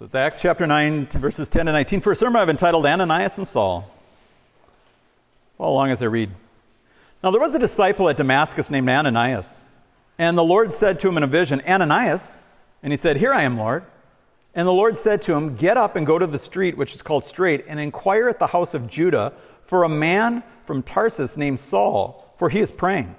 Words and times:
So 0.00 0.06
it's 0.06 0.14
Acts 0.14 0.40
chapter 0.40 0.66
9, 0.66 1.08
verses 1.08 1.50
10 1.50 1.66
to 1.66 1.72
19. 1.72 2.00
For 2.00 2.12
a 2.12 2.16
sermon 2.16 2.40
I've 2.40 2.48
entitled 2.48 2.86
Ananias 2.86 3.36
and 3.36 3.46
Saul. 3.46 3.86
Follow 5.58 5.74
along 5.74 5.90
as 5.90 6.02
I 6.02 6.06
read. 6.06 6.30
Now 7.22 7.30
there 7.30 7.38
was 7.38 7.54
a 7.54 7.58
disciple 7.58 8.08
at 8.08 8.16
Damascus 8.16 8.70
named 8.70 8.88
Ananias. 8.88 9.62
And 10.18 10.38
the 10.38 10.42
Lord 10.42 10.72
said 10.72 11.00
to 11.00 11.08
him 11.10 11.18
in 11.18 11.22
a 11.22 11.26
vision, 11.26 11.60
Ananias. 11.68 12.38
And 12.82 12.94
he 12.94 12.96
said, 12.96 13.18
Here 13.18 13.34
I 13.34 13.42
am, 13.42 13.58
Lord. 13.58 13.84
And 14.54 14.66
the 14.66 14.72
Lord 14.72 14.96
said 14.96 15.20
to 15.20 15.34
him, 15.34 15.54
Get 15.54 15.76
up 15.76 15.96
and 15.96 16.06
go 16.06 16.18
to 16.18 16.26
the 16.26 16.38
street 16.38 16.78
which 16.78 16.94
is 16.94 17.02
called 17.02 17.26
Straight, 17.26 17.66
and 17.68 17.78
inquire 17.78 18.30
at 18.30 18.38
the 18.38 18.46
house 18.46 18.72
of 18.72 18.88
Judah 18.88 19.34
for 19.66 19.84
a 19.84 19.88
man 19.90 20.42
from 20.64 20.82
Tarsus 20.82 21.36
named 21.36 21.60
Saul, 21.60 22.34
for 22.38 22.48
he 22.48 22.60
is 22.60 22.70
praying. 22.70 23.16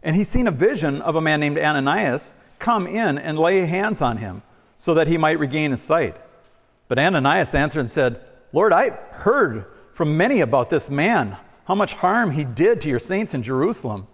And 0.00 0.14
he's 0.14 0.28
seen 0.28 0.46
a 0.46 0.52
vision 0.52 1.02
of 1.02 1.16
a 1.16 1.20
man 1.20 1.40
named 1.40 1.58
Ananias 1.58 2.34
come 2.60 2.86
in 2.86 3.18
and 3.18 3.36
lay 3.36 3.66
hands 3.66 4.00
on 4.00 4.18
him 4.18 4.42
so 4.80 4.94
that 4.94 5.06
he 5.06 5.18
might 5.18 5.38
regain 5.38 5.72
his 5.72 5.82
sight. 5.82 6.16
But 6.88 6.98
Ananias 6.98 7.54
answered 7.54 7.80
and 7.80 7.90
said, 7.90 8.18
Lord, 8.50 8.72
I 8.72 8.88
heard 9.12 9.66
from 9.92 10.16
many 10.16 10.40
about 10.40 10.70
this 10.70 10.88
man, 10.88 11.36
how 11.66 11.74
much 11.74 11.92
harm 11.92 12.30
he 12.30 12.44
did 12.44 12.80
to 12.80 12.88
your 12.88 12.98
saints 12.98 13.34
in 13.34 13.42
Jerusalem. 13.42 14.08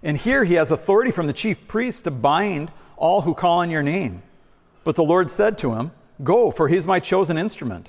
And 0.00 0.16
here 0.16 0.44
he 0.44 0.54
has 0.54 0.70
authority 0.70 1.10
from 1.10 1.26
the 1.26 1.32
chief 1.32 1.66
priests 1.66 2.02
to 2.02 2.12
bind 2.12 2.70
all 2.96 3.22
who 3.22 3.34
call 3.34 3.58
on 3.58 3.70
your 3.72 3.82
name. 3.82 4.22
But 4.84 4.94
the 4.94 5.02
Lord 5.02 5.28
said 5.28 5.58
to 5.58 5.74
him, 5.74 5.90
Go, 6.22 6.52
for 6.52 6.68
he 6.68 6.76
is 6.76 6.86
my 6.86 7.00
chosen 7.00 7.36
instrument, 7.36 7.88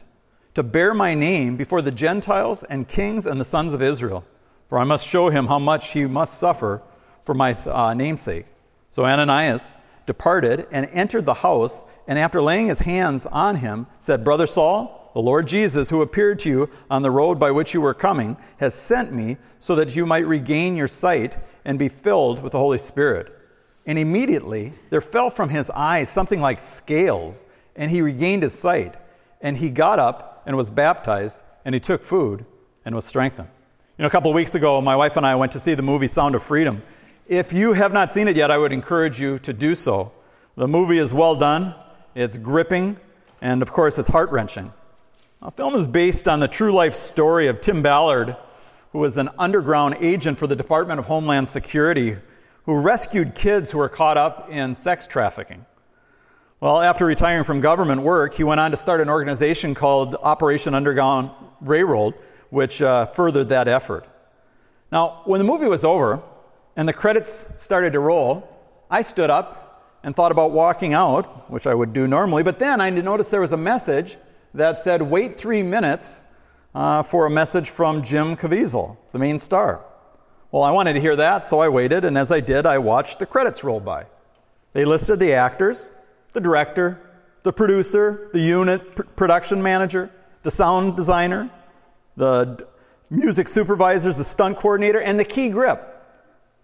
to 0.56 0.64
bear 0.64 0.95
my 0.95 1.14
name 1.14 1.56
before 1.56 1.84
the 1.84 1.92
Gentiles 1.92 2.64
and 2.64 2.88
kings 2.88 3.28
and 3.28 3.40
the 3.40 3.45
sons 3.45 3.73
of 3.73 3.81
Israel. 3.84 4.26
For 4.68 4.80
I 4.80 4.86
must 4.86 5.08
show 5.08 5.30
him 5.30 5.48
how 5.48 5.59
much 5.59 5.92
he 5.92 6.06
must 6.08 6.40
suffer 6.40 6.81
for 7.23 7.36
my 7.36 7.54
uh, 7.54 7.94
namesake. 7.94 8.48
So 8.90 9.06
Ananias 9.06 9.78
departed 10.08 10.66
and 10.72 10.88
entered 10.92 11.26
the 11.26 11.36
house, 11.36 11.84
and 12.08 12.20
after 12.20 12.42
laying 12.42 12.68
his 12.68 12.80
hands 12.80 13.26
on 13.26 13.58
him, 13.58 13.88
said, 14.00 14.24
Brother 14.24 14.48
Saul, 14.48 15.12
the 15.14 15.22
Lord 15.22 15.48
Jesus, 15.48 15.90
who 15.90 16.02
appeared 16.02 16.40
to 16.40 16.50
you 16.50 16.70
on 16.90 17.02
the 17.02 17.12
road 17.12 17.40
by 17.40 17.52
which 17.52 17.73
you 17.73 17.82
were 17.82 17.94
coming, 17.94 18.38
has 18.58 18.73
sent 18.73 19.14
me 19.14 19.38
so 19.60 19.76
that 19.76 19.95
you 19.95 20.06
might 20.06 20.26
regain 20.26 20.76
your 20.76 20.88
sight 20.88 21.38
and 21.64 21.80
be 21.80 21.88
filled 21.88 22.42
with 22.42 22.52
the 22.52 22.60
Holy 22.60 22.78
Spirit. 22.78 23.32
And 23.86 24.00
immediately 24.00 24.73
there 24.90 25.02
fell 25.02 25.30
from 25.30 25.50
his 25.50 25.70
eyes 25.72 26.10
something 26.10 26.42
like 26.42 26.60
scales, 26.60 27.45
and 27.76 27.92
he 27.92 28.02
regained 28.02 28.44
his 28.44 28.58
sight. 28.58 28.95
And 29.40 29.58
he 29.58 29.70
got 29.70 30.00
up 30.00 30.44
and 30.45 30.58
was 30.58 30.70
baptized, 30.70 31.42
and 31.64 31.76
he 31.76 31.80
took 31.80 32.02
food 32.04 32.45
and 32.84 32.95
was 32.95 33.06
strengthened. 33.06 33.50
You 33.98 34.04
know, 34.04 34.08
a 34.08 34.12
couple 34.12 34.32
of 34.32 34.36
weeks 34.36 34.56
ago, 34.56 34.82
my 34.82 34.95
wife 34.95 35.16
and 35.16 35.26
I 35.26 35.36
went 35.36 35.52
to 35.52 35.60
see 35.60 35.76
the 35.76 35.82
movie 35.84 36.08
Sound 36.08 36.34
of 36.34 36.44
Freedom. 36.44 36.82
If 37.28 37.54
you 37.54 37.73
have 37.73 37.94
not 37.94 38.12
seen 38.12 38.28
it 38.28 38.36
yet, 38.36 38.50
I 38.52 38.58
would 38.58 38.72
encourage 38.72 39.22
you 39.22 39.38
to 39.40 39.54
do 39.54 39.76
so. 39.76 40.12
The 40.56 40.67
movie 40.67 40.98
is 40.98 41.14
well 41.14 41.36
done, 41.36 41.76
it's 42.16 42.38
gripping, 42.38 42.97
and 43.42 43.61
of 43.61 43.72
course, 43.72 43.97
it's 43.97 44.09
heart 44.09 44.31
wrenching. 44.31 44.73
The 45.42 45.52
film 45.52 45.75
is 45.75 45.88
based 45.88 46.28
on 46.28 46.39
the 46.39 46.47
true 46.47 46.73
life 46.73 46.94
story 46.94 47.47
of 47.47 47.61
Tim 47.61 47.81
Ballard, 47.81 48.38
who 48.92 49.00
was 49.00 49.17
an 49.17 49.30
underground 49.38 49.97
agent 50.00 50.38
for 50.38 50.47
the 50.47 50.55
Department 50.55 51.00
of 51.00 51.08
Homeland 51.08 51.50
Security 51.50 52.17
who 52.66 52.80
rescued 52.80 53.36
kids 53.36 53.72
who 53.72 53.78
were 53.78 53.89
caught 53.89 54.17
up 54.17 54.47
in 54.50 54.73
sex 54.73 55.05
trafficking. 55.05 55.66
Well, 56.59 56.81
after 56.81 57.05
retiring 57.05 57.44
from 57.44 57.59
government 57.59 58.03
work, 58.03 58.36
he 58.36 58.44
went 58.44 58.61
on 58.61 58.72
to 58.72 58.77
start 58.77 59.02
an 59.02 59.09
organization 59.09 59.75
called 59.75 60.16
Operation 60.16 60.73
Underground 60.73 61.31
Railroad, 61.59 62.14
which 62.50 62.81
uh, 62.81 63.05
furthered 63.08 63.50
that 63.50 63.67
effort. 63.67 64.08
Now, 64.92 65.23
when 65.25 65.39
the 65.39 65.44
movie 65.44 65.66
was 65.66 65.83
over, 65.83 66.22
and 66.75 66.88
the 66.88 66.94
credits 66.94 67.45
started 67.58 67.94
to 67.94 68.00
roll, 68.00 68.48
I 68.89 69.02
stood 69.02 69.30
up 69.30 69.62
and 70.04 70.16
thought 70.16 70.32
about 70.32 70.52
walking 70.52 70.94
out, 70.94 71.50
which 71.50 71.66
I 71.66 71.73
would 71.73 71.94
do 71.94 72.08
normally, 72.08 72.44
but 72.44 72.59
then 72.59 72.82
I 72.82 72.90
noticed 72.90 73.32
there 73.32 73.42
was 73.42 73.54
a 73.54 73.58
message 73.58 74.18
that 74.54 74.80
said, 74.80 75.02
wait 75.04 75.38
three 75.38 75.64
minutes 75.64 76.22
uh, 76.76 77.04
for 77.04 77.26
a 77.26 77.30
message 77.30 77.70
from 77.70 78.04
Jim 78.04 78.36
Caviezel, 78.36 78.98
the 79.12 79.20
main 79.20 79.40
star. 79.40 79.84
Well, 80.52 80.64
I 80.64 80.72
wanted 80.72 80.94
to 80.94 81.02
hear 81.02 81.16
that, 81.16 81.45
so 81.45 81.60
I 81.60 81.70
waited, 81.70 82.05
and 82.05 82.17
as 82.17 82.32
I 82.32 82.39
did, 82.39 82.66
I 82.66 82.77
watched 82.77 83.20
the 83.20 83.26
credits 83.26 83.64
roll 83.64 83.80
by. 83.80 84.05
They 84.73 84.86
listed 84.86 85.20
the 85.20 85.33
actors, 85.33 85.89
the 86.33 86.42
director, 86.42 87.00
the 87.44 87.54
producer, 87.54 88.30
the 88.33 88.39
unit 88.39 88.95
pr- 88.95 89.04
production 89.04 89.64
manager, 89.64 90.11
the 90.44 90.52
sound 90.52 90.95
designer, 90.95 91.50
the 92.17 92.67
music 93.10 93.48
supervisors, 93.48 94.17
the 94.17 94.23
stunt 94.23 94.58
coordinator, 94.58 95.00
and 95.00 95.20
the 95.20 95.26
key 95.26 95.50
grip. 95.50 95.89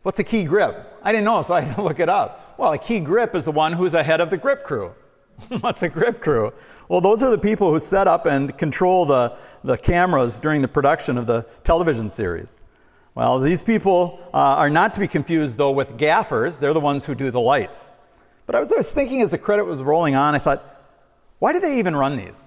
What's 0.04 0.20
a 0.20 0.24
key 0.24 0.44
grip? 0.44 1.00
I 1.04 1.12
didn't 1.12 1.26
know, 1.26 1.42
so 1.42 1.54
I 1.54 1.62
had 1.62 1.76
to 1.76 1.82
look 1.82 2.00
it 2.00 2.10
up. 2.10 2.49
Well, 2.60 2.74
a 2.74 2.78
key 2.78 3.00
grip 3.00 3.36
is 3.36 3.46
the 3.46 3.54
one 3.54 3.72
who's 3.72 3.94
ahead 3.94 4.20
of 4.20 4.32
the 4.32 4.36
grip 4.36 4.66
crew. 4.66 4.94
What's 5.62 5.82
a 5.82 5.88
grip 5.88 6.20
crew? 6.20 6.52
Well, 6.90 7.00
those 7.00 7.24
are 7.24 7.32
the 7.32 7.38
people 7.38 7.72
who 7.72 7.80
set 7.80 8.06
up 8.06 8.26
and 8.26 8.58
control 8.58 9.06
the, 9.06 9.38
the 9.64 9.78
cameras 9.78 10.40
during 10.40 10.62
the 10.62 10.68
production 10.68 11.18
of 11.18 11.26
the 11.26 11.48
television 11.64 12.10
series. 12.10 12.60
Well, 13.16 13.40
these 13.40 13.64
people 13.64 14.20
uh, 14.34 14.60
are 14.60 14.70
not 14.70 14.94
to 14.96 15.00
be 15.00 15.08
confused, 15.08 15.56
though, 15.56 15.72
with 15.72 15.98
gaffers. 15.98 16.60
They're 16.60 16.74
the 16.74 16.82
ones 16.82 17.06
who 17.06 17.16
do 17.16 17.32
the 17.32 17.40
lights. 17.40 17.94
But 18.46 18.56
I 18.56 18.60
was, 18.60 18.74
I 18.74 18.76
was 18.76 18.92
thinking 18.92 19.22
as 19.22 19.32
the 19.32 19.38
credit 19.38 19.64
was 19.64 19.82
rolling 19.82 20.16
on, 20.16 20.36
I 20.36 20.40
thought, 20.40 20.84
why 21.40 21.54
do 21.54 21.62
they 21.62 21.80
even 21.80 21.96
run 21.96 22.18
these? 22.18 22.46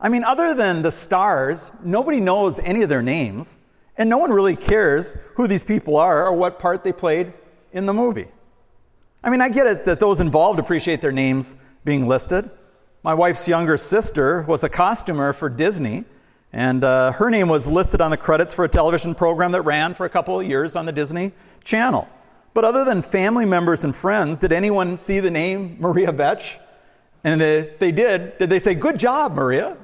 I 0.00 0.08
mean, 0.08 0.22
other 0.22 0.54
than 0.54 0.82
the 0.82 0.92
stars, 0.92 1.72
nobody 1.82 2.20
knows 2.20 2.60
any 2.60 2.82
of 2.82 2.88
their 2.88 3.02
names. 3.02 3.58
And 3.98 4.08
no 4.08 4.18
one 4.18 4.30
really 4.30 4.54
cares 4.54 5.16
who 5.34 5.48
these 5.48 5.64
people 5.64 5.96
are 5.96 6.24
or 6.24 6.32
what 6.32 6.60
part 6.60 6.84
they 6.84 6.92
played 6.92 7.32
in 7.72 7.86
the 7.86 7.92
movie. 7.92 8.30
I 9.22 9.30
mean, 9.30 9.40
I 9.40 9.48
get 9.48 9.66
it 9.66 9.84
that 9.84 10.00
those 10.00 10.20
involved 10.20 10.58
appreciate 10.58 11.00
their 11.00 11.12
names 11.12 11.56
being 11.84 12.06
listed. 12.06 12.50
My 13.02 13.14
wife's 13.14 13.46
younger 13.46 13.76
sister 13.76 14.42
was 14.42 14.64
a 14.64 14.68
costumer 14.68 15.32
for 15.32 15.48
Disney, 15.48 16.04
and 16.52 16.82
uh, 16.82 17.12
her 17.12 17.30
name 17.30 17.48
was 17.48 17.66
listed 17.66 18.00
on 18.00 18.10
the 18.10 18.16
credits 18.16 18.52
for 18.52 18.64
a 18.64 18.68
television 18.68 19.14
program 19.14 19.52
that 19.52 19.62
ran 19.62 19.94
for 19.94 20.06
a 20.06 20.10
couple 20.10 20.40
of 20.40 20.46
years 20.46 20.74
on 20.74 20.86
the 20.86 20.92
Disney 20.92 21.32
Channel. 21.64 22.08
But 22.54 22.64
other 22.64 22.84
than 22.84 23.02
family 23.02 23.44
members 23.44 23.84
and 23.84 23.94
friends, 23.94 24.38
did 24.38 24.52
anyone 24.52 24.96
see 24.96 25.20
the 25.20 25.30
name 25.30 25.76
Maria 25.78 26.10
Vetch? 26.10 26.58
And 27.22 27.42
if 27.42 27.78
they 27.78 27.92
did, 27.92 28.38
did 28.38 28.50
they 28.50 28.58
say, 28.58 28.74
Good 28.74 28.98
job, 28.98 29.34
Maria? 29.34 29.76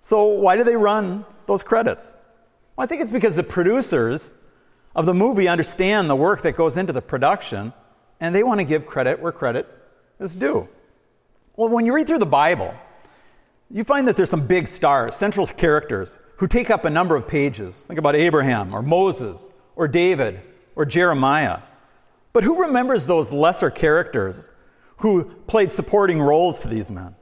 So 0.00 0.24
why 0.24 0.56
do 0.56 0.64
they 0.64 0.76
run 0.76 1.24
those 1.46 1.62
credits? 1.62 2.14
Well, 2.76 2.84
I 2.84 2.86
think 2.86 3.02
it's 3.02 3.10
because 3.10 3.36
the 3.36 3.42
producers 3.42 4.34
of 4.96 5.06
the 5.06 5.14
movie 5.14 5.48
understand 5.48 6.08
the 6.08 6.16
work 6.16 6.42
that 6.42 6.56
goes 6.56 6.76
into 6.76 6.92
the 6.92 7.02
production, 7.02 7.72
and 8.20 8.34
they 8.34 8.42
want 8.42 8.60
to 8.60 8.64
give 8.64 8.86
credit 8.86 9.20
where 9.20 9.32
credit 9.32 9.66
is 10.18 10.34
due. 10.34 10.68
Well, 11.56 11.68
when 11.68 11.86
you 11.86 11.94
read 11.94 12.06
through 12.06 12.18
the 12.18 12.26
Bible, 12.26 12.74
you 13.70 13.84
find 13.84 14.06
that 14.08 14.16
there's 14.16 14.30
some 14.30 14.46
big 14.46 14.68
stars, 14.68 15.16
central 15.16 15.46
characters, 15.46 16.18
who 16.36 16.46
take 16.46 16.70
up 16.70 16.84
a 16.84 16.90
number 16.90 17.16
of 17.16 17.28
pages. 17.28 17.86
Think 17.86 17.98
about 17.98 18.16
Abraham, 18.16 18.74
or 18.74 18.82
Moses, 18.82 19.48
or 19.76 19.86
David, 19.88 20.40
or 20.74 20.84
Jeremiah. 20.84 21.60
But 22.32 22.44
who 22.44 22.60
remembers 22.60 23.06
those 23.06 23.32
lesser 23.32 23.70
characters 23.70 24.50
who 24.98 25.24
played 25.46 25.72
supporting 25.72 26.20
roles 26.20 26.60
to 26.60 26.68
these 26.68 26.90
men? 26.90 27.14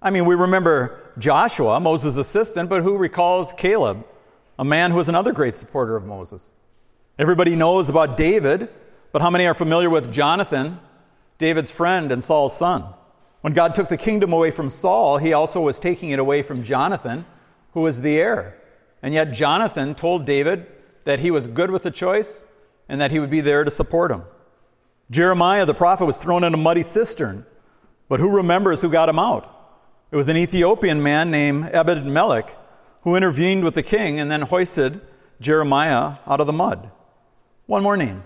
I 0.00 0.10
mean, 0.10 0.24
we 0.26 0.34
remember 0.34 1.12
Joshua, 1.18 1.80
Moses' 1.80 2.16
assistant, 2.16 2.68
but 2.68 2.82
who 2.82 2.96
recalls 2.96 3.52
Caleb, 3.54 4.06
a 4.58 4.64
man 4.64 4.90
who 4.90 4.98
was 4.98 5.08
another 5.08 5.32
great 5.32 5.56
supporter 5.56 5.96
of 5.96 6.04
Moses. 6.04 6.52
Everybody 7.18 7.56
knows 7.56 7.88
about 7.88 8.16
David, 8.16 8.68
but 9.14 9.22
how 9.22 9.30
many 9.30 9.46
are 9.46 9.54
familiar 9.54 9.88
with 9.88 10.12
Jonathan, 10.12 10.80
David's 11.38 11.70
friend 11.70 12.10
and 12.10 12.24
Saul's 12.24 12.56
son? 12.56 12.84
When 13.42 13.52
God 13.52 13.72
took 13.72 13.86
the 13.86 13.96
kingdom 13.96 14.32
away 14.32 14.50
from 14.50 14.68
Saul, 14.68 15.18
he 15.18 15.32
also 15.32 15.60
was 15.60 15.78
taking 15.78 16.10
it 16.10 16.18
away 16.18 16.42
from 16.42 16.64
Jonathan, 16.64 17.24
who 17.74 17.82
was 17.82 18.00
the 18.00 18.18
heir. 18.18 18.60
And 19.04 19.14
yet, 19.14 19.30
Jonathan 19.30 19.94
told 19.94 20.24
David 20.24 20.66
that 21.04 21.20
he 21.20 21.30
was 21.30 21.46
good 21.46 21.70
with 21.70 21.84
the 21.84 21.92
choice 21.92 22.44
and 22.88 23.00
that 23.00 23.12
he 23.12 23.20
would 23.20 23.30
be 23.30 23.40
there 23.40 23.62
to 23.62 23.70
support 23.70 24.10
him. 24.10 24.24
Jeremiah, 25.12 25.64
the 25.64 25.74
prophet, 25.74 26.06
was 26.06 26.18
thrown 26.18 26.42
in 26.42 26.52
a 26.52 26.56
muddy 26.56 26.82
cistern, 26.82 27.46
but 28.08 28.18
who 28.18 28.28
remembers 28.28 28.80
who 28.80 28.90
got 28.90 29.08
him 29.08 29.20
out? 29.20 29.48
It 30.10 30.16
was 30.16 30.26
an 30.26 30.36
Ethiopian 30.36 31.00
man 31.00 31.30
named 31.30 31.70
Ebed 31.72 32.04
Melech 32.04 32.56
who 33.02 33.14
intervened 33.14 33.62
with 33.62 33.74
the 33.74 33.82
king 33.84 34.18
and 34.18 34.28
then 34.28 34.42
hoisted 34.42 35.02
Jeremiah 35.40 36.16
out 36.26 36.40
of 36.40 36.48
the 36.48 36.52
mud. 36.52 36.90
One 37.66 37.84
more 37.84 37.96
name 37.96 38.24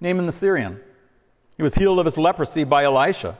Naaman 0.00 0.26
the 0.26 0.32
Syrian. 0.32 0.80
He 1.56 1.62
was 1.62 1.74
healed 1.74 1.98
of 1.98 2.06
his 2.06 2.18
leprosy 2.18 2.64
by 2.64 2.84
Elisha. 2.84 3.36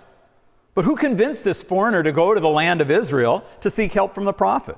But 0.74 0.84
who 0.84 0.96
convinced 0.96 1.44
this 1.44 1.62
foreigner 1.62 2.02
to 2.02 2.12
go 2.12 2.34
to 2.34 2.40
the 2.40 2.48
land 2.48 2.80
of 2.80 2.90
Israel 2.90 3.44
to 3.60 3.70
seek 3.70 3.92
help 3.92 4.14
from 4.14 4.24
the 4.24 4.32
prophet? 4.32 4.76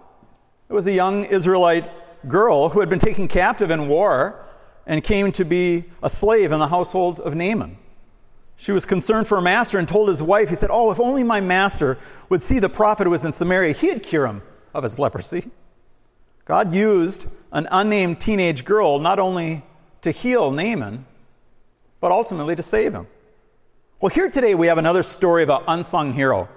It 0.68 0.72
was 0.72 0.86
a 0.86 0.92
young 0.92 1.24
Israelite 1.24 1.90
girl 2.28 2.70
who 2.70 2.80
had 2.80 2.88
been 2.88 2.98
taken 2.98 3.28
captive 3.28 3.70
in 3.70 3.88
war 3.88 4.44
and 4.86 5.02
came 5.02 5.32
to 5.32 5.44
be 5.44 5.84
a 6.02 6.10
slave 6.10 6.52
in 6.52 6.58
the 6.58 6.68
household 6.68 7.20
of 7.20 7.34
Naaman. 7.34 7.76
She 8.56 8.72
was 8.72 8.84
concerned 8.84 9.26
for 9.26 9.36
her 9.36 9.42
master 9.42 9.78
and 9.78 9.88
told 9.88 10.08
his 10.08 10.22
wife, 10.22 10.50
he 10.50 10.54
said, 10.54 10.70
Oh, 10.70 10.90
if 10.90 11.00
only 11.00 11.24
my 11.24 11.40
master 11.40 11.96
would 12.28 12.42
see 12.42 12.58
the 12.58 12.68
prophet 12.68 13.04
who 13.04 13.10
was 13.10 13.24
in 13.24 13.32
Samaria, 13.32 13.72
he'd 13.72 14.02
cure 14.02 14.26
him 14.26 14.42
of 14.74 14.82
his 14.82 14.98
leprosy. 14.98 15.50
God 16.44 16.74
used 16.74 17.26
an 17.52 17.68
unnamed 17.70 18.20
teenage 18.20 18.64
girl 18.64 18.98
not 18.98 19.18
only 19.18 19.62
to 20.02 20.10
heal 20.10 20.50
Naaman, 20.50 21.06
but 22.00 22.10
ultimately 22.10 22.56
to 22.56 22.62
save 22.62 22.94
him. 22.94 23.06
Well, 24.00 24.10
here 24.10 24.30
today 24.30 24.54
we 24.54 24.66
have 24.66 24.78
another 24.78 25.02
story 25.02 25.42
of 25.42 25.50
an 25.50 25.62
unsung 25.68 26.14
hero, 26.14 26.48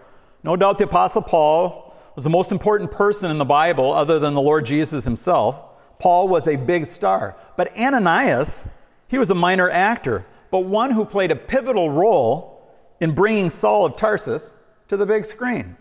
No 0.43 0.55
doubt 0.55 0.77
the 0.77 0.85
Apostle 0.85 1.21
Paul 1.21 1.93
was 2.15 2.23
the 2.23 2.29
most 2.29 2.51
important 2.51 2.91
person 2.91 3.31
in 3.31 3.37
the 3.37 3.45
Bible 3.45 3.91
other 3.91 4.19
than 4.19 4.33
the 4.33 4.41
Lord 4.41 4.65
Jesus 4.65 5.03
himself. 5.03 5.57
Paul 5.99 6.27
was 6.27 6.47
a 6.47 6.55
big 6.55 6.85
star. 6.85 7.35
But 7.57 7.75
Ananias, 7.77 8.67
he 9.07 9.17
was 9.17 9.29
a 9.29 9.35
minor 9.35 9.69
actor, 9.69 10.25
but 10.51 10.59
one 10.59 10.91
who 10.91 11.05
played 11.05 11.31
a 11.31 11.35
pivotal 11.35 11.89
role 11.89 12.71
in 12.99 13.15
bringing 13.15 13.49
Saul 13.49 13.85
of 13.85 13.95
Tarsus 13.95 14.53
to 14.87 14.97
the 14.97 15.05
big 15.05 15.25
screen. 15.25 15.75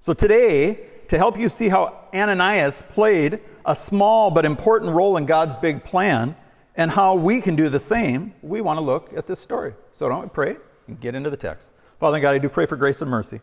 So 0.00 0.12
today, 0.12 0.80
to 1.08 1.16
help 1.16 1.38
you 1.38 1.48
see 1.48 1.68
how 1.68 2.08
Ananias 2.14 2.82
played 2.82 3.40
a 3.64 3.74
small 3.74 4.30
but 4.30 4.44
important 4.44 4.92
role 4.92 5.16
in 5.16 5.26
God's 5.26 5.54
big 5.54 5.84
plan 5.84 6.34
and 6.76 6.92
how 6.92 7.14
we 7.14 7.40
can 7.40 7.56
do 7.56 7.68
the 7.68 7.80
same, 7.80 8.34
we 8.42 8.60
want 8.60 8.78
to 8.78 8.84
look 8.84 9.12
at 9.16 9.26
this 9.26 9.40
story. 9.40 9.74
So 9.92 10.08
don't 10.08 10.22
we 10.22 10.28
pray 10.28 10.56
and 10.86 11.00
get 11.00 11.14
into 11.14 11.30
the 11.30 11.36
text. 11.36 11.72
Father 12.00 12.20
God, 12.20 12.34
I 12.34 12.38
do 12.38 12.48
pray 12.48 12.66
for 12.66 12.76
grace 12.76 13.00
and 13.02 13.10
mercy. 13.10 13.40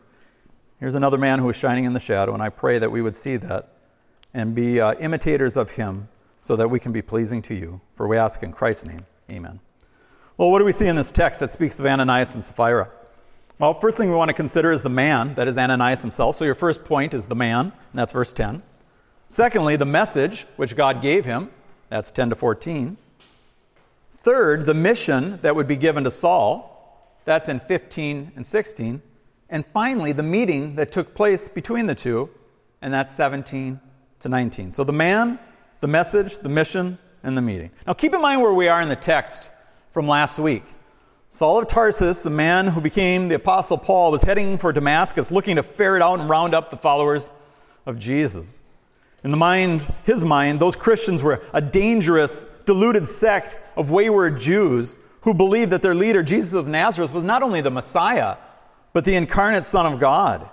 Here's 0.78 0.94
another 0.94 1.18
man 1.18 1.38
who 1.38 1.48
is 1.50 1.56
shining 1.56 1.84
in 1.84 1.92
the 1.92 2.00
shadow, 2.00 2.32
and 2.34 2.42
I 2.42 2.48
pray 2.48 2.78
that 2.78 2.90
we 2.90 3.02
would 3.02 3.14
see 3.14 3.36
that 3.36 3.72
and 4.32 4.54
be 4.54 4.80
uh, 4.80 4.94
imitators 4.94 5.56
of 5.56 5.72
him 5.72 6.08
so 6.40 6.56
that 6.56 6.68
we 6.68 6.80
can 6.80 6.92
be 6.92 7.02
pleasing 7.02 7.42
to 7.42 7.54
you. 7.54 7.80
For 7.94 8.08
we 8.08 8.16
ask 8.16 8.42
in 8.42 8.52
Christ's 8.52 8.86
name. 8.86 9.00
Amen. 9.30 9.60
Well, 10.36 10.50
what 10.50 10.58
do 10.58 10.64
we 10.64 10.72
see 10.72 10.86
in 10.86 10.96
this 10.96 11.12
text 11.12 11.40
that 11.40 11.50
speaks 11.50 11.78
of 11.78 11.86
Ananias 11.86 12.34
and 12.34 12.42
Sapphira? 12.42 12.90
Well, 13.58 13.74
first 13.74 13.98
thing 13.98 14.08
we 14.08 14.16
want 14.16 14.30
to 14.30 14.34
consider 14.34 14.72
is 14.72 14.82
the 14.82 14.88
man, 14.88 15.34
that 15.34 15.46
is 15.46 15.58
Ananias 15.58 16.00
himself. 16.00 16.36
So 16.36 16.46
your 16.46 16.54
first 16.54 16.82
point 16.82 17.12
is 17.12 17.26
the 17.26 17.34
man, 17.34 17.66
and 17.66 17.72
that's 17.98 18.12
verse 18.12 18.32
10. 18.32 18.62
Secondly, 19.28 19.76
the 19.76 19.84
message 19.84 20.46
which 20.56 20.76
God 20.76 21.02
gave 21.02 21.26
him, 21.26 21.50
that's 21.90 22.10
10 22.10 22.30
to 22.30 22.36
14. 22.36 22.96
Third, 24.20 24.66
the 24.66 24.74
mission 24.74 25.38
that 25.40 25.56
would 25.56 25.66
be 25.66 25.76
given 25.76 26.04
to 26.04 26.10
Saul, 26.10 27.16
that's 27.24 27.48
in 27.48 27.58
15 27.58 28.32
and 28.36 28.46
16. 28.46 29.00
And 29.48 29.64
finally, 29.64 30.12
the 30.12 30.22
meeting 30.22 30.76
that 30.76 30.92
took 30.92 31.14
place 31.14 31.48
between 31.48 31.86
the 31.86 31.94
two, 31.94 32.28
and 32.82 32.92
that's 32.92 33.14
17 33.14 33.80
to 34.18 34.28
19. 34.28 34.72
So 34.72 34.84
the 34.84 34.92
man, 34.92 35.38
the 35.80 35.88
message, 35.88 36.36
the 36.36 36.50
mission, 36.50 36.98
and 37.22 37.34
the 37.34 37.40
meeting. 37.40 37.70
Now 37.86 37.94
keep 37.94 38.12
in 38.12 38.20
mind 38.20 38.42
where 38.42 38.52
we 38.52 38.68
are 38.68 38.82
in 38.82 38.90
the 38.90 38.96
text 38.96 39.48
from 39.90 40.06
last 40.06 40.38
week. 40.38 40.64
Saul 41.30 41.58
of 41.62 41.68
Tarsus, 41.68 42.22
the 42.22 42.28
man 42.28 42.66
who 42.66 42.82
became 42.82 43.28
the 43.28 43.36
Apostle 43.36 43.78
Paul, 43.78 44.10
was 44.10 44.22
heading 44.22 44.58
for 44.58 44.70
Damascus 44.70 45.30
looking 45.30 45.56
to 45.56 45.62
ferret 45.62 46.02
out 46.02 46.20
and 46.20 46.28
round 46.28 46.54
up 46.54 46.70
the 46.70 46.76
followers 46.76 47.30
of 47.86 47.98
Jesus. 47.98 48.62
In 49.22 49.30
the 49.30 49.36
mind, 49.36 49.92
his 50.04 50.24
mind, 50.24 50.60
those 50.60 50.76
Christians 50.76 51.22
were 51.22 51.42
a 51.52 51.60
dangerous, 51.60 52.44
deluded 52.64 53.06
sect 53.06 53.56
of 53.76 53.90
wayward 53.90 54.38
Jews 54.38 54.98
who 55.22 55.34
believed 55.34 55.72
that 55.72 55.82
their 55.82 55.94
leader, 55.94 56.22
Jesus 56.22 56.54
of 56.54 56.66
Nazareth, 56.66 57.12
was 57.12 57.24
not 57.24 57.42
only 57.42 57.60
the 57.60 57.70
Messiah, 57.70 58.36
but 58.92 59.04
the 59.04 59.14
incarnate 59.14 59.64
Son 59.64 59.92
of 59.92 60.00
God. 60.00 60.48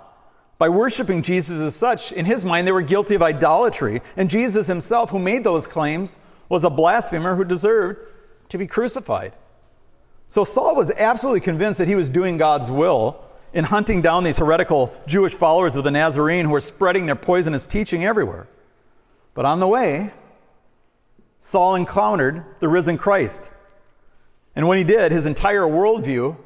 By 0.58 0.68
worshiping 0.68 1.22
Jesus 1.22 1.60
as 1.60 1.76
such, 1.76 2.12
in 2.12 2.26
his 2.26 2.44
mind, 2.44 2.66
they 2.66 2.72
were 2.72 2.82
guilty 2.82 3.14
of 3.14 3.22
idolatry. 3.22 4.02
And 4.16 4.28
Jesus 4.28 4.66
himself, 4.66 5.10
who 5.10 5.18
made 5.18 5.44
those 5.44 5.66
claims, 5.66 6.18
was 6.48 6.64
a 6.64 6.70
blasphemer 6.70 7.36
who 7.36 7.44
deserved 7.44 8.00
to 8.48 8.58
be 8.58 8.66
crucified. 8.66 9.32
So 10.26 10.44
Saul 10.44 10.74
was 10.74 10.90
absolutely 10.90 11.40
convinced 11.40 11.78
that 11.78 11.88
he 11.88 11.94
was 11.94 12.10
doing 12.10 12.36
God's 12.36 12.70
will 12.70 13.24
in 13.52 13.64
hunting 13.64 14.02
down 14.02 14.24
these 14.24 14.38
heretical 14.38 14.92
Jewish 15.06 15.32
followers 15.32 15.74
of 15.74 15.84
the 15.84 15.90
Nazarene 15.90 16.46
who 16.46 16.50
were 16.50 16.60
spreading 16.60 17.06
their 17.06 17.16
poisonous 17.16 17.64
teaching 17.64 18.04
everywhere. 18.04 18.46
But 19.38 19.46
on 19.46 19.60
the 19.60 19.68
way, 19.68 20.10
Saul 21.38 21.76
encountered 21.76 22.44
the 22.58 22.66
risen 22.66 22.98
Christ. 22.98 23.52
And 24.56 24.66
when 24.66 24.78
he 24.78 24.82
did, 24.82 25.12
his 25.12 25.26
entire 25.26 25.62
worldview 25.62 26.36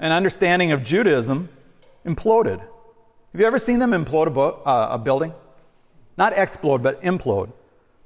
and 0.00 0.12
understanding 0.12 0.72
of 0.72 0.82
Judaism 0.82 1.50
imploded. 2.04 2.58
Have 2.58 3.40
you 3.40 3.46
ever 3.46 3.60
seen 3.60 3.78
them 3.78 3.92
implode 3.92 4.36
a, 4.36 4.68
uh, 4.68 4.94
a 4.94 4.98
building? 4.98 5.34
Not 6.18 6.32
explode, 6.32 6.82
but 6.82 7.00
implode. 7.02 7.52